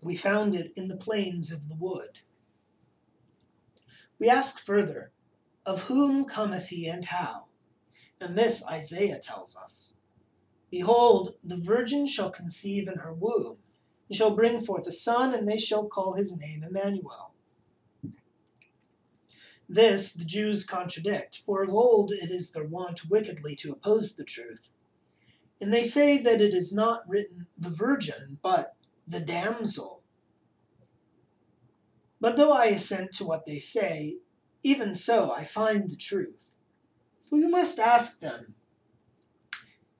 [0.01, 2.21] we found it in the plains of the wood.
[4.19, 5.13] We ask further,
[5.67, 7.45] of whom cometh he and how?
[8.19, 9.99] And this Isaiah tells us
[10.71, 13.59] Behold, the virgin shall conceive in her womb
[14.09, 17.33] and shall bring forth a son, and they shall call his name Emmanuel.
[19.69, 24.25] This the Jews contradict, for of old it is their wont wickedly to oppose the
[24.25, 24.73] truth.
[25.61, 28.77] And they say that it is not written the virgin, but
[29.07, 30.03] the damsel.
[32.21, 34.17] But though I assent to what they say,
[34.63, 36.53] even so I find the truth.
[37.21, 38.55] For you must ask them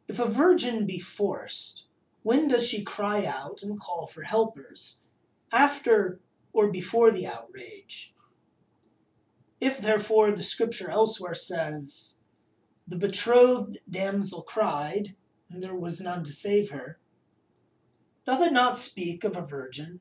[0.09, 1.84] if a virgin be forced,
[2.25, 5.05] when does she cry out and call for helpers?
[5.53, 6.21] After
[6.55, 8.15] or before the outrage?
[9.61, 12.19] If therefore the scripture elsewhere says,
[12.89, 15.15] the betrothed damsel cried,
[15.51, 16.99] and there was none to save her,
[18.27, 20.01] doth it not speak of a virgin?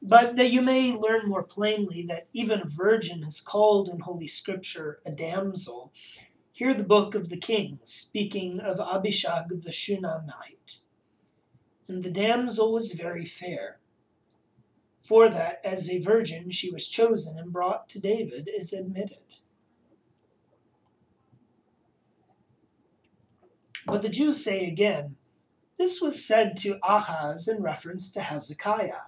[0.00, 4.26] But that you may learn more plainly that even a virgin is called in Holy
[4.26, 5.92] Scripture a damsel,
[6.58, 10.78] hear the book of the Kings, speaking of Abishag the Shunammite.
[11.86, 13.78] And the damsel was very fair,
[15.00, 19.22] for that as a virgin she was chosen and brought to David is admitted.
[23.86, 25.14] But the Jews say again,
[25.76, 29.06] this was said to Ahaz in reference to Hezekiah.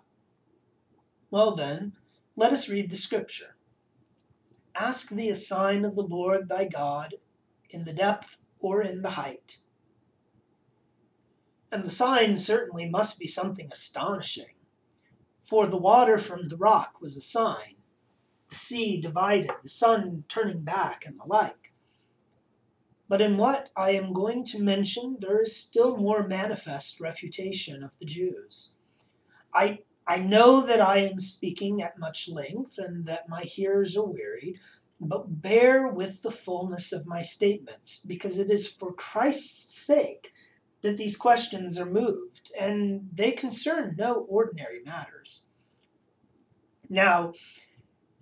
[1.33, 1.95] Well then,
[2.37, 3.57] let us read the scripture.
[4.77, 7.15] Ask thee a sign of the Lord thy God
[7.71, 9.59] in the depth or in the height.
[11.73, 14.55] And the sign certainly must be something astonishing,
[15.41, 17.77] for the water from the rock was a sign,
[18.49, 21.73] the sea divided, the sun turning back, and the like.
[23.09, 27.99] But in what I am going to mention, there is still more manifest refutation of
[27.99, 28.75] the Jews.
[29.53, 34.07] I I know that I am speaking at much length and that my hearers are
[34.07, 34.59] wearied,
[35.01, 40.33] but bear with the fullness of my statements, because it is for Christ's sake
[40.83, 45.51] that these questions are moved, and they concern no ordinary matters.
[46.89, 47.33] Now,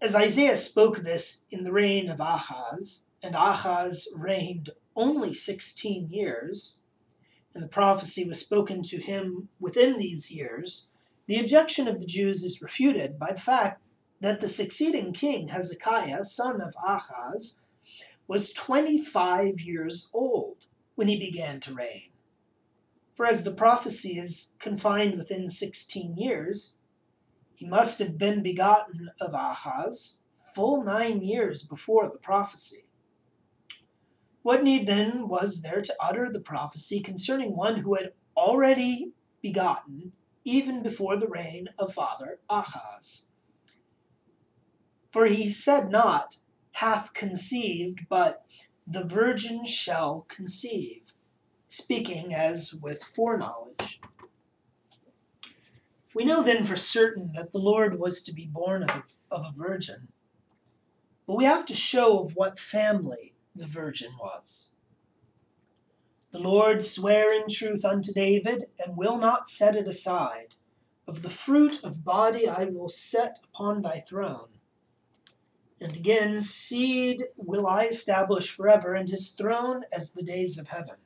[0.01, 6.83] as Isaiah spoke this in the reign of Ahaz, and Ahaz reigned only sixteen years,
[7.55, 10.91] and the prophecy was spoken to him within these years,
[11.26, 13.83] the objection of the Jews is refuted by the fact
[14.21, 17.61] that the succeeding king, Hezekiah, son of Ahaz,
[18.27, 22.11] was 25 years old when he began to reign.
[23.14, 26.79] For as the prophecy is confined within 16 years,
[27.55, 32.85] he must have been begotten of Ahaz full nine years before the prophecy.
[34.43, 39.12] What need then was there to utter the prophecy concerning one who had already
[39.43, 40.12] begotten
[40.45, 43.33] even before the reign of Father Ahaz.
[45.19, 46.39] For he said not,
[46.75, 48.47] hath conceived, but
[48.87, 51.12] the virgin shall conceive,
[51.66, 54.01] speaking as with foreknowledge.
[56.14, 59.53] We know then for certain that the Lord was to be born of, of a
[59.57, 60.07] virgin,
[61.27, 64.71] but we have to show of what family the virgin was.
[66.31, 70.55] The Lord sware in truth unto David, and will not set it aside.
[71.09, 74.51] Of the fruit of body I will set upon thy throne.
[75.81, 80.97] And again, seed will I establish forever, and his throne as the days of heaven.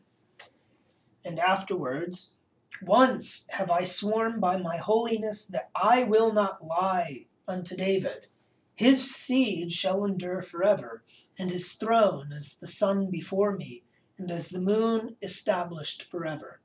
[1.25, 2.39] And afterwards,
[2.81, 8.27] once have I sworn by my holiness that I will not lie unto David.
[8.75, 11.05] His seed shall endure forever,
[11.39, 13.85] and his throne as the sun before me
[14.18, 16.61] and as the moon established forever.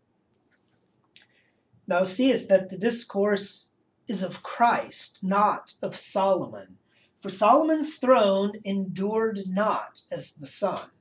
[1.87, 3.71] Thou seest that the discourse
[4.07, 6.76] is of Christ, not of Solomon.
[7.19, 10.91] For Solomon's throne endured not as the sun.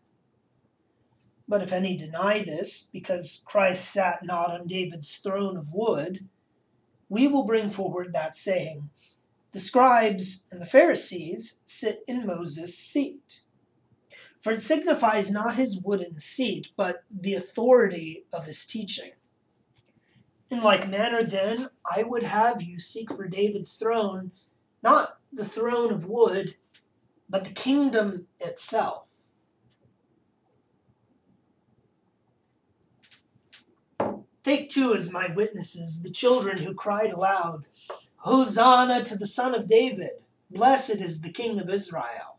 [1.47, 6.27] But if any deny this, because Christ sat not on David's throne of wood,
[7.09, 8.91] we will bring forward that saying
[9.53, 13.43] The scribes and the Pharisees sit in Moses' seat.
[14.41, 19.13] For it signifies not his wooden seat, but the authority of his teaching.
[20.51, 24.31] In like manner, then, I would have you seek for David's throne,
[24.83, 26.57] not the throne of wood,
[27.29, 29.29] but the kingdom itself.
[34.43, 37.65] Take too as my witnesses the children who cried aloud,
[38.19, 40.23] Hosanna to the Son of David!
[40.51, 42.39] Blessed is the King of Israel!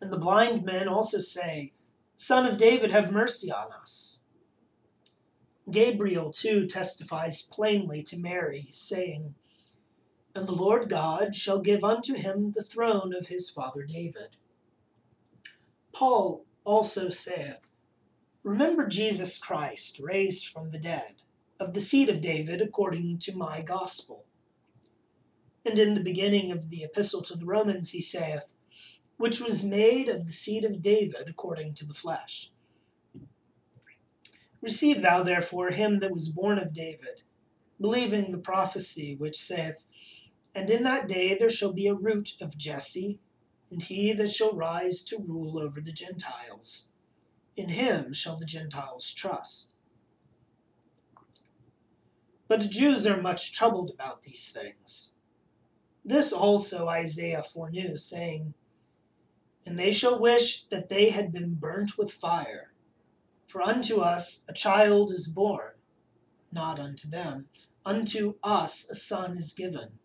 [0.00, 1.72] And the blind men also say,
[2.16, 4.24] Son of David, have mercy on us.
[5.70, 9.34] Gabriel too testifies plainly to Mary, saying,
[10.34, 14.36] And the Lord God shall give unto him the throne of his father David.
[15.92, 17.60] Paul also saith,
[18.42, 21.22] Remember Jesus Christ, raised from the dead,
[21.60, 24.24] of the seed of David according to my gospel.
[25.64, 28.52] And in the beginning of the epistle to the Romans he saith,
[29.16, 32.50] which was made of the seed of David according to the flesh.
[34.60, 37.22] Receive thou therefore him that was born of David,
[37.80, 39.86] believing the prophecy which saith,
[40.54, 43.18] And in that day there shall be a root of Jesse,
[43.70, 46.92] and he that shall rise to rule over the Gentiles.
[47.56, 49.76] In him shall the Gentiles trust.
[52.48, 55.14] But the Jews are much troubled about these things.
[56.04, 58.54] This also Isaiah foreknew, saying,
[59.64, 62.72] and they shall wish that they had been burnt with fire.
[63.46, 65.72] For unto us a child is born,
[66.50, 67.48] not unto them,
[67.86, 69.98] unto us a son is given.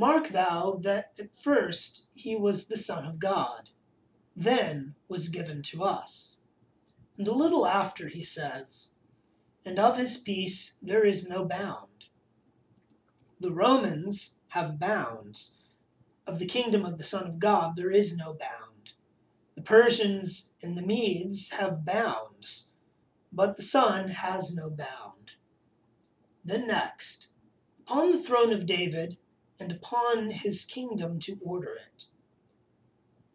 [0.00, 3.68] Mark thou that at first he was the Son of God,
[4.34, 6.40] then was given to us.
[7.18, 8.94] And a little after he says,
[9.62, 12.06] And of his peace there is no bound.
[13.40, 15.60] The Romans have bounds.
[16.26, 18.92] Of the kingdom of the Son of God there is no bound.
[19.54, 22.72] The Persians and the Medes have bounds,
[23.30, 25.32] but the Son has no bound.
[26.42, 27.28] Then next,
[27.80, 29.18] upon the throne of David
[29.60, 32.06] and upon his kingdom to order it.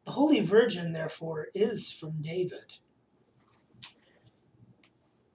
[0.05, 2.73] The Holy Virgin, therefore, is from David.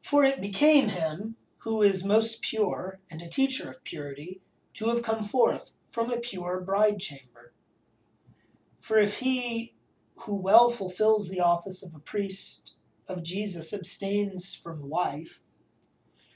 [0.03, 4.41] For it became him, who is most pure and a teacher of purity,
[4.75, 7.53] to have come forth from a pure bride chamber.
[8.81, 9.75] For if he
[10.25, 12.75] who well fulfills the office of a priest
[13.07, 15.43] of Jesus abstains from wife,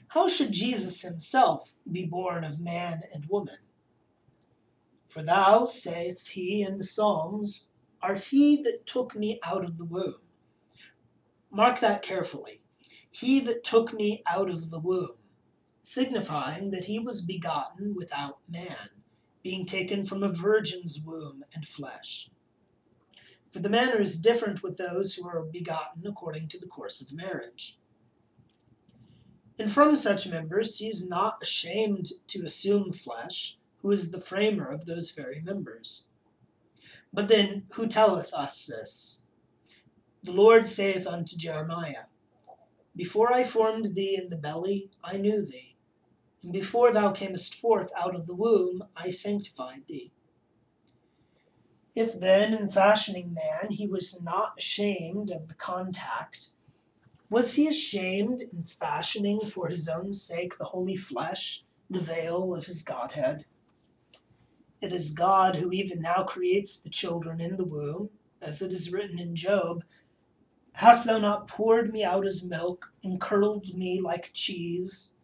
[0.09, 3.57] how should Jesus himself be born of man and woman?
[5.15, 9.85] For thou, saith he in the Psalms, art he that took me out of the
[9.85, 10.19] womb.
[11.49, 12.61] Mark that carefully.
[13.09, 15.15] He that took me out of the womb,
[15.81, 18.89] signifying that he was begotten without man,
[19.41, 22.29] being taken from a virgin's womb and flesh.
[23.51, 27.15] For the manner is different with those who are begotten according to the course of
[27.15, 27.79] marriage.
[29.57, 34.67] And from such members he is not ashamed to assume flesh who is the framer
[34.71, 36.07] of those very members.
[37.13, 39.25] But then, who telleth us this?
[40.23, 42.05] The Lord saith unto Jeremiah,
[42.95, 45.75] Before I formed thee in the belly, I knew thee,
[46.41, 50.11] and before thou camest forth out of the womb, I sanctified thee.
[51.93, 56.53] If then, in fashioning man, he was not ashamed of the contact,
[57.29, 62.65] was he ashamed in fashioning for his own sake the holy flesh, the veil of
[62.65, 63.45] his Godhead?
[64.85, 68.93] It is God who even now creates the children in the womb, as it is
[68.93, 69.83] written in Job
[70.73, 75.15] Hast thou not poured me out as milk, and curdled me like cheese?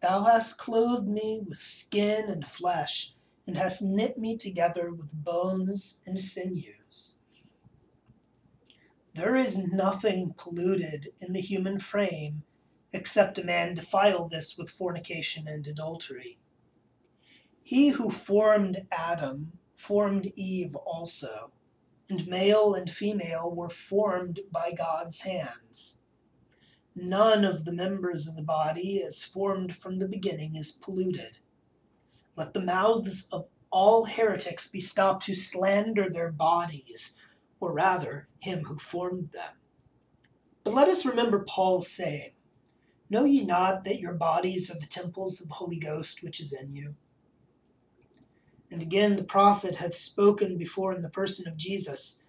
[0.00, 3.14] Thou hast clothed me with skin and flesh,
[3.46, 7.16] and hast knit me together with bones and sinews.
[9.12, 12.42] There is nothing polluted in the human frame
[12.94, 16.38] except a man defile this with fornication and adultery.
[17.66, 21.50] He who formed Adam formed Eve also,
[22.10, 25.98] and male and female were formed by God's hands.
[26.94, 31.38] None of the members of the body, as formed from the beginning, is polluted.
[32.36, 37.18] Let the mouths of all heretics be stopped who slander their bodies,
[37.60, 39.54] or rather, him who formed them.
[40.64, 42.32] But let us remember Paul's saying
[43.08, 46.52] Know ye not that your bodies are the temples of the Holy Ghost which is
[46.52, 46.96] in you?
[48.74, 52.24] And again, the prophet hath spoken before in the person of Jesus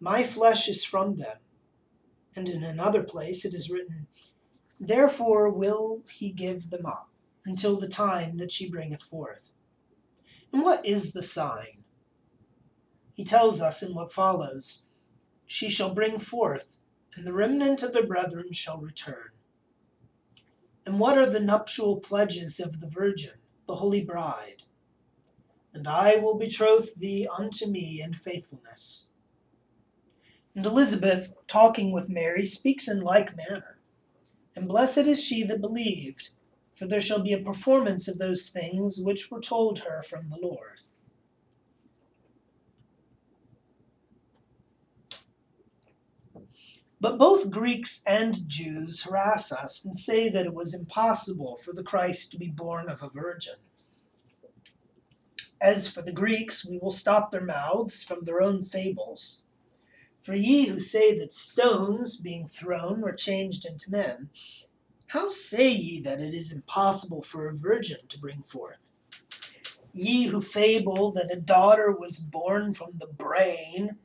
[0.00, 1.36] My flesh is from them.
[2.34, 4.08] And in another place it is written,
[4.80, 7.10] Therefore will he give them up
[7.44, 9.52] until the time that she bringeth forth.
[10.52, 11.84] And what is the sign?
[13.14, 14.86] He tells us in what follows
[15.46, 16.80] She shall bring forth,
[17.14, 19.30] and the remnant of their brethren shall return.
[20.84, 24.64] And what are the nuptial pledges of the Virgin, the holy bride?
[25.78, 29.10] And I will betroth thee unto me in faithfulness.
[30.56, 33.78] And Elizabeth, talking with Mary, speaks in like manner.
[34.56, 36.30] And blessed is she that believed,
[36.74, 40.38] for there shall be a performance of those things which were told her from the
[40.42, 40.80] Lord.
[47.00, 51.84] But both Greeks and Jews harass us and say that it was impossible for the
[51.84, 53.54] Christ to be born of a virgin.
[55.60, 59.46] As for the Greeks, we will stop their mouths from their own fables.
[60.20, 64.30] For ye who say that stones, being thrown, were changed into men,
[65.08, 68.92] how say ye that it is impossible for a virgin to bring forth?
[69.94, 73.96] Ye who fable that a daughter was born from the brain,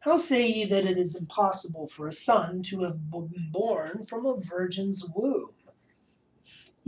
[0.00, 4.24] how say ye that it is impossible for a son to have been born from
[4.24, 5.50] a virgin's womb?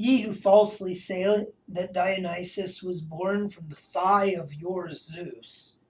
[0.00, 5.80] Ye who falsely say that Dionysus was born from the thigh of your Zeus,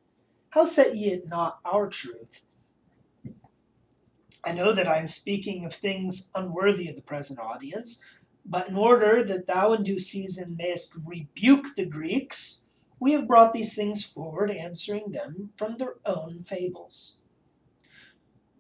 [0.49, 2.47] how set ye it not our truth?
[4.43, 8.03] I know that I am speaking of things unworthy of the present audience,
[8.47, 12.65] but in order that thou in due season mayest rebuke the Greeks,
[12.99, 17.21] we have brought these things forward, answering them from their own fables.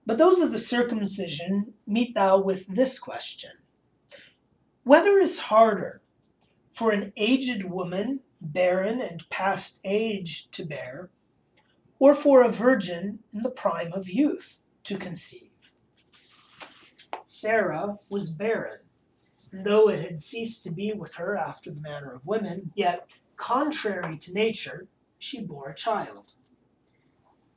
[0.04, 3.52] But those of the circumcision meet thou with this question
[4.88, 6.00] Whether is harder
[6.72, 11.10] for an aged woman, barren and past age, to bear,
[11.98, 15.74] or for a virgin in the prime of youth to conceive?
[17.26, 18.80] Sarah was barren,
[19.52, 23.10] and though it had ceased to be with her after the manner of women, yet
[23.36, 26.32] contrary to nature, she bore a child.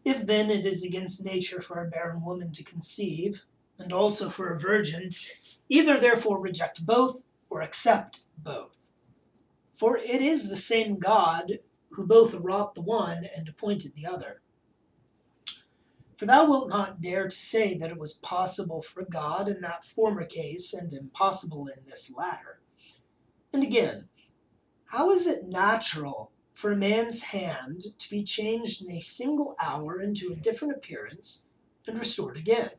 [0.03, 3.45] If then it is against nature for a barren woman to conceive,
[3.83, 5.13] and also for a virgin,
[5.69, 8.91] either therefore reject both or accept both.
[9.73, 11.59] For it is the same God
[11.91, 14.41] who both wrought the one and appointed the other.
[16.15, 19.83] For thou wilt not dare to say that it was possible for God in that
[19.83, 22.61] former case and impossible in this latter.
[23.51, 24.07] And again,
[24.85, 29.99] how is it natural for a man's hand to be changed in a single hour
[29.99, 31.49] into a different appearance
[31.87, 32.69] and restored again?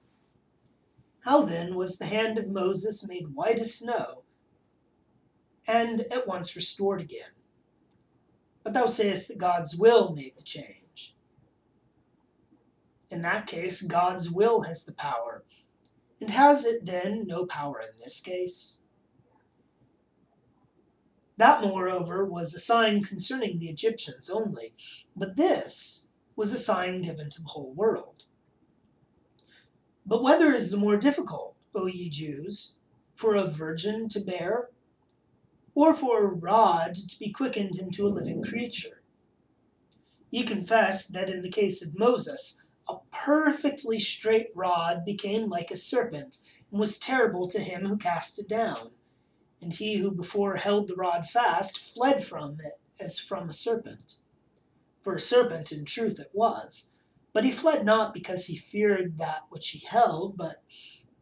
[1.23, 4.25] How then was the hand of Moses made white as snow
[5.67, 7.31] and at once restored again?
[8.65, 11.15] But thou sayest that God's will made the change.
[13.09, 15.45] In that case, God's will has the power.
[16.21, 18.81] And has it then no power in this case?
[21.37, 24.75] That, moreover, was a sign concerning the Egyptians only,
[25.15, 28.25] but this was a sign given to the whole world.
[30.05, 32.79] But whether is the more difficult, O ye Jews,
[33.15, 34.71] for a virgin to bear,
[35.75, 39.03] or for a rod to be quickened into a living creature?
[40.31, 45.77] Ye confess that in the case of Moses, a perfectly straight rod became like a
[45.77, 48.91] serpent, and was terrible to him who cast it down
[49.63, 54.19] and he who before held the rod fast fled from it as from a serpent.
[55.01, 56.97] For a serpent in truth it was,
[57.33, 60.63] but he fled not because he feared that which he held, but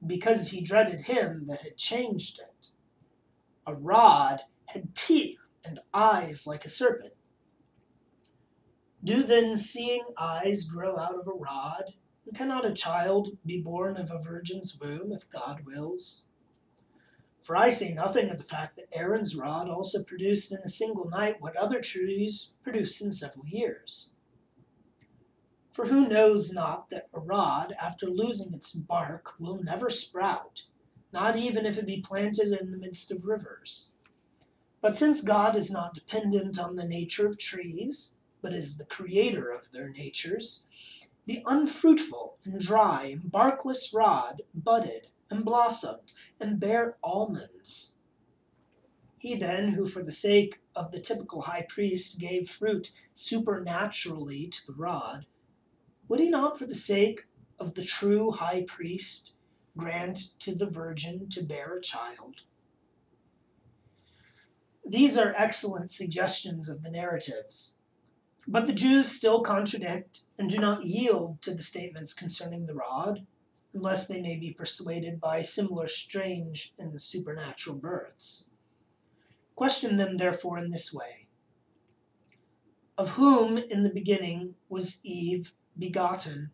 [0.05, 2.69] because he dreaded him that had changed it.
[3.67, 7.15] A rod had teeth and eyes like a serpent.
[9.03, 11.95] Do then seeing eyes grow out of a rod?
[12.27, 16.25] And cannot a child be born of a virgin's womb if God wills?
[17.41, 21.09] For I say nothing of the fact that Aaron's rod also produced in a single
[21.09, 24.15] night what other trees produce in several years.
[25.71, 30.65] For who knows not that a rod, after losing its bark, will never sprout,
[31.13, 33.93] not even if it be planted in the midst of rivers?
[34.81, 39.51] But since God is not dependent on the nature of trees, but is the creator
[39.51, 40.67] of their natures,
[41.27, 47.97] the unfruitful and dry and barkless rod budded and blossomed and bare almonds.
[49.19, 54.67] He then, who for the sake of the typical high priest gave fruit supernaturally to
[54.67, 55.27] the rod,
[56.11, 57.29] would he not for the sake
[57.61, 59.37] of the true high priest
[59.77, 62.43] grant to the virgin to bear a child?
[64.85, 67.79] These are excellent suggestions of the narratives.
[68.49, 73.25] But the Jews still contradict and do not yield to the statements concerning the rod,
[73.73, 78.51] unless they may be persuaded by similar strange and supernatural births.
[79.55, 81.29] Question them therefore in this way
[82.99, 86.53] Of whom in the beginning was Eve begotten?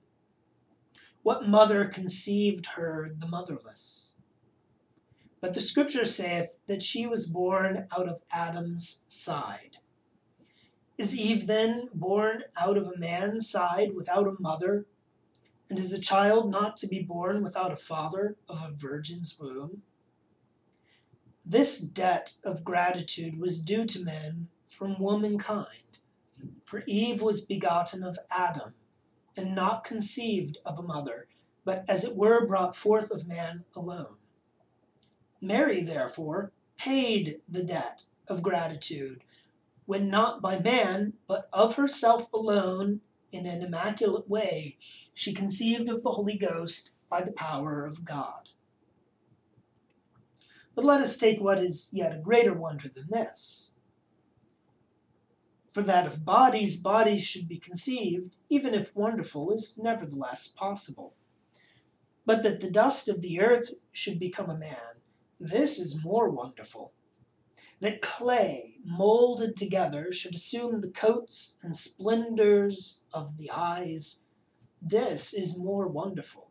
[1.22, 4.14] What mother conceived her the motherless?
[5.40, 9.78] But the scripture saith that she was born out of Adam's side.
[10.96, 14.86] Is Eve then born out of a man's side without a mother?
[15.68, 19.82] And is a child not to be born without a father of a virgin's womb?
[21.44, 25.98] This debt of gratitude was due to men from womankind.
[26.64, 28.74] For Eve was begotten of Adam,
[29.36, 31.28] and not conceived of a mother,
[31.64, 34.16] but as it were brought forth of man alone.
[35.40, 39.22] Mary, therefore, paid the debt of gratitude,
[39.84, 43.00] when not by man, but of herself alone
[43.32, 44.76] in an immaculate way,
[45.14, 48.50] she conceived of the Holy Ghost by the power of God.
[50.74, 53.72] But let us take what is yet a greater wonder than this.
[55.76, 61.12] For that of bodies, bodies should be conceived, even if wonderful, is nevertheless possible.
[62.24, 65.02] But that the dust of the earth should become a man,
[65.38, 66.94] this is more wonderful
[67.80, 74.24] that clay molded together should assume the coats and splendors of the eyes,
[74.80, 76.48] this is more wonderful.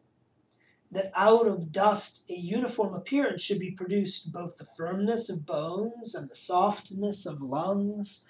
[0.92, 6.14] That out of dust a uniform appearance should be produced both the firmness of bones
[6.14, 8.28] and the softness of lungs.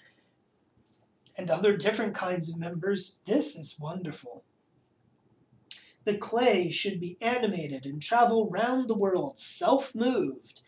[1.37, 4.43] And other different kinds of members, this is wonderful.
[6.05, 10.61] The clay should be animated and travel round the world self moved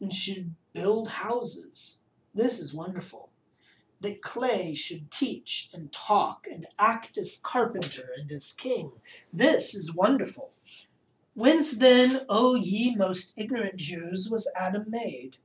[0.00, 2.04] and should build houses.
[2.34, 3.30] This is wonderful.
[4.00, 8.92] That clay should teach and talk and act as carpenter and as king.
[9.32, 10.50] This is wonderful.
[11.34, 15.36] Whence then, O ye most ignorant Jews, was Adam made?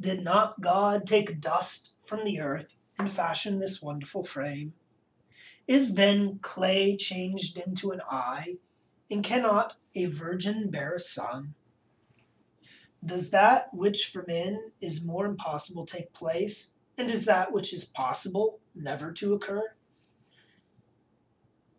[0.00, 4.74] Did not God take dust from the earth and fashion this wonderful frame?
[5.66, 8.56] Is then clay changed into an eye,
[9.10, 11.54] and cannot a virgin bear a son?
[13.04, 17.84] Does that which for men is more impossible take place, and is that which is
[17.84, 19.74] possible never to occur?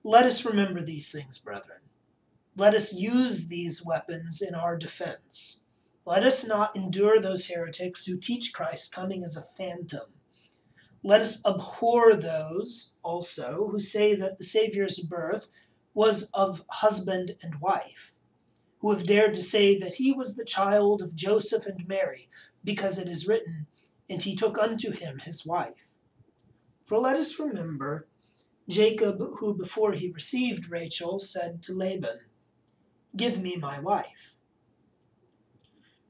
[0.04, 1.82] Let us remember these things, brethren.
[2.56, 5.66] Let us use these weapons in our defense.
[6.06, 10.14] Let us not endure those heretics who teach Christ coming as a phantom
[11.04, 15.50] let us abhor those also who say that the Saviour's birth
[15.94, 18.16] was of husband and wife,
[18.80, 22.30] who have dared to say that he was the child of Joseph and Mary,
[22.64, 23.68] because it is written,
[24.10, 25.94] And he took unto him his wife.
[26.84, 28.08] For let us remember
[28.68, 32.20] Jacob, who before he received Rachel said to Laban,
[33.16, 34.36] Give me my wife.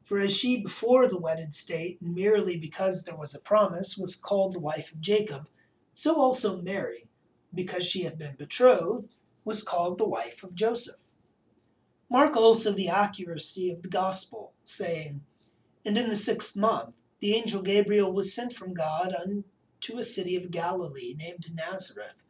[0.09, 4.53] For as she before the wedded state, merely because there was a promise, was called
[4.53, 5.47] the wife of Jacob,
[5.93, 7.11] so also Mary,
[7.53, 9.13] because she had been betrothed,
[9.45, 11.05] was called the wife of Joseph.
[12.09, 15.23] Mark also the accuracy of the gospel, saying,
[15.85, 20.35] And in the sixth month the angel Gabriel was sent from God unto a city
[20.35, 22.23] of Galilee named Nazareth,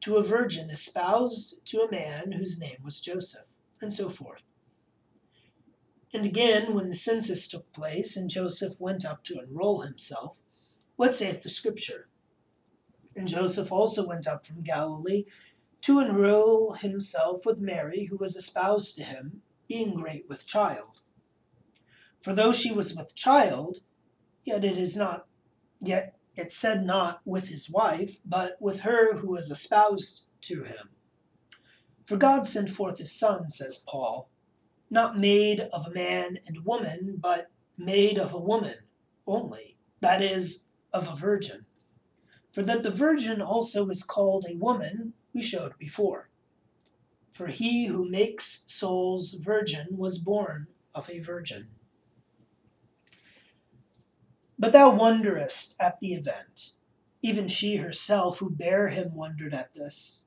[0.00, 3.46] to a virgin espoused to a man whose name was Joseph,
[3.80, 4.42] and so forth.
[6.14, 10.38] And again, when the census took place, and Joseph went up to enroll himself,
[10.94, 12.08] what saith the Scripture?
[13.16, 15.24] And Joseph also went up from Galilee
[15.80, 21.00] to enroll himself with Mary, who was espoused to him, being great with child.
[22.20, 23.80] For though she was with child,
[24.44, 25.26] yet it is not,
[25.80, 30.90] yet it said not with his wife, but with her who was espoused to him.
[32.04, 34.30] For God sent forth his Son, says Paul
[34.94, 38.76] not made of a man and woman, but made of a woman
[39.26, 41.66] only, that is, of a virgin.
[42.52, 46.30] For that the virgin also is called a woman, we showed before.
[47.32, 51.66] For he who makes souls virgin was born of a virgin.
[54.56, 56.76] But thou wonderest at the event.
[57.22, 60.26] Even she herself who bare him wondered at this.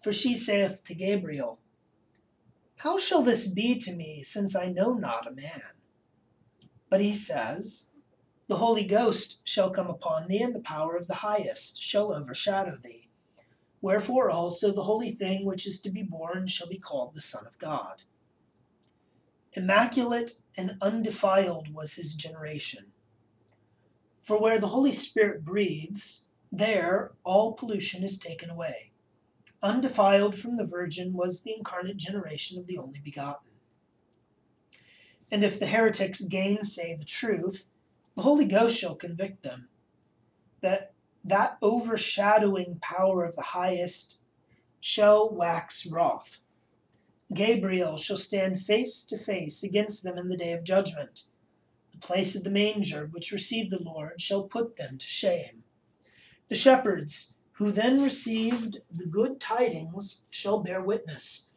[0.00, 1.59] For she saith to Gabriel,
[2.80, 5.74] how shall this be to me, since I know not a man?
[6.88, 7.90] But he says,
[8.48, 12.78] The Holy Ghost shall come upon thee, and the power of the highest shall overshadow
[12.82, 13.10] thee.
[13.82, 17.46] Wherefore also the holy thing which is to be born shall be called the Son
[17.46, 18.02] of God.
[19.52, 22.92] Immaculate and undefiled was his generation.
[24.22, 28.89] For where the Holy Spirit breathes, there all pollution is taken away
[29.62, 33.52] undefiled from the Virgin was the incarnate generation of the only begotten.
[35.30, 37.66] And if the heretics gainsay the truth,
[38.16, 39.68] the Holy Ghost shall convict them,
[40.60, 40.92] that
[41.22, 44.18] that overshadowing power of the highest
[44.80, 46.40] shall wax wroth.
[47.32, 51.28] Gabriel shall stand face to face against them in the day of judgment.
[51.92, 55.62] The place of the manger which received the Lord shall put them to shame.
[56.48, 61.52] The shepherds who then received the good tidings shall bear witness,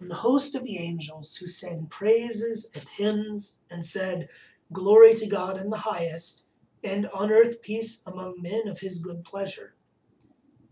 [0.00, 4.28] and the host of the angels who sang praises and hymns and said,
[4.72, 6.48] Glory to God in the highest,
[6.82, 9.76] and on earth peace among men of his good pleasure.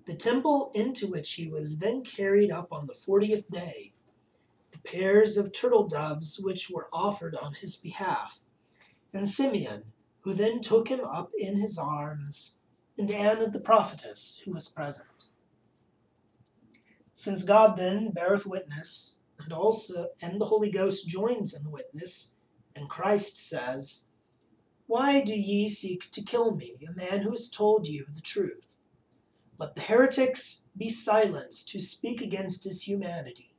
[0.06, 3.92] The temple into which he was then carried up on the fortieth day,
[4.72, 8.40] the pairs of turtle doves which were offered on his behalf,
[9.14, 12.58] and Simeon, who then took him up in his arms
[12.98, 15.08] and Anna the prophetess, who was present.
[17.14, 22.34] Since God then beareth witness, and also and the Holy Ghost joins in the witness,
[22.74, 24.08] and Christ says,
[24.86, 28.76] Why do ye seek to kill me, a man who has told you the truth?
[29.58, 33.54] Let the heretics be silenced who speak against his humanity,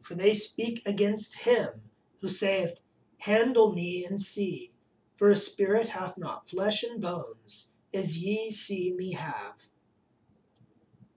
[0.00, 1.82] for they speak against him
[2.20, 2.80] who saith,
[3.18, 4.72] Handle me and see,
[5.16, 9.68] for a spirit hath not flesh and bones, as ye see me have.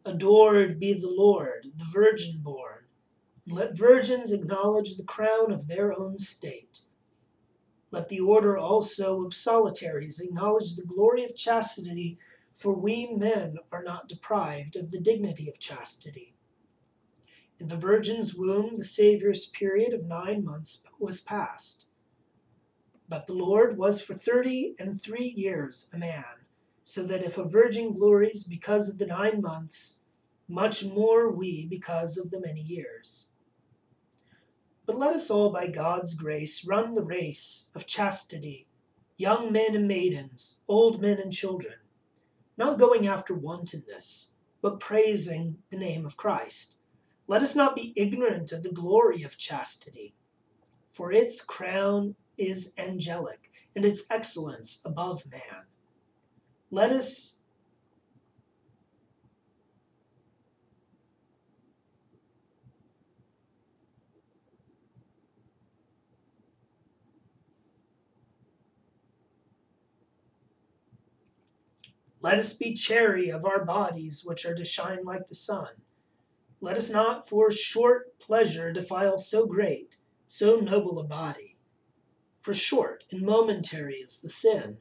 [0.05, 2.85] Adored be the Lord, the virgin born.
[3.47, 6.81] Let virgins acknowledge the crown of their own state.
[7.91, 12.17] Let the order also of solitaries acknowledge the glory of chastity
[12.53, 16.35] for we men are not deprived of the dignity of chastity.
[17.59, 21.87] In the Virgin's womb, the Saviour's period of nine months was past.
[23.07, 26.40] But the Lord was for thirty and three years a man,
[26.83, 30.01] so that if a virgin glories because of the nine months,
[30.47, 33.31] much more we because of the many years.
[34.85, 38.67] But let us all by God's grace run the race of chastity,
[39.15, 41.75] young men and maidens, old men and children,
[42.57, 46.77] not going after wantonness, but praising the name of Christ.
[47.27, 50.13] Let us not be ignorant of the glory of chastity,
[50.89, 55.65] for its crown is angelic, and its excellence above man.
[56.71, 57.41] Let us
[72.23, 75.69] Let us be chary of our bodies, which are to shine like the sun.
[76.61, 79.97] Let us not for short pleasure defile so great,
[80.27, 81.57] so noble a body.
[82.37, 84.77] For short and momentary is the sin,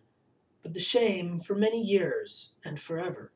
[0.62, 3.32] but the shame for many years and forever.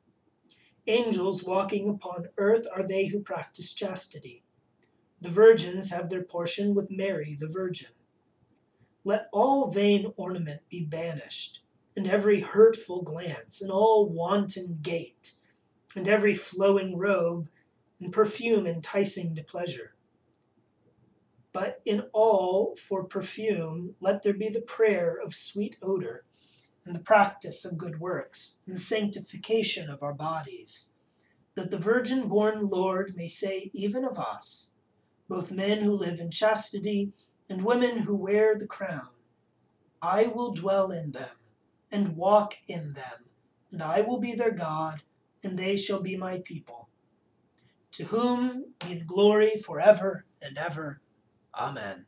[0.87, 4.45] Angels walking upon earth are they who practice chastity.
[5.21, 7.93] The virgins have their portion with Mary the Virgin.
[9.05, 11.65] Let all vain ornament be banished
[11.97, 15.37] and every hurtful glance, and all wanton gait,
[15.95, 17.49] and every flowing robe,
[18.01, 19.95] and perfume enticing to pleasure.
[21.53, 26.25] But in all for perfume let there be the prayer of sweet odor,
[26.85, 30.95] and the practice of good works, and the sanctification of our bodies,
[31.55, 34.75] that the virgin born Lord may say even of us,
[35.29, 37.13] both men who live in chastity
[37.49, 39.09] and women who wear the crown,
[40.03, 41.37] I will dwell in them
[41.91, 43.25] and walk in them,
[43.71, 45.03] and I will be their God,
[45.43, 46.89] and they shall be my people.
[47.93, 51.01] To whom be the glory for ever and ever.
[51.55, 52.07] Amen.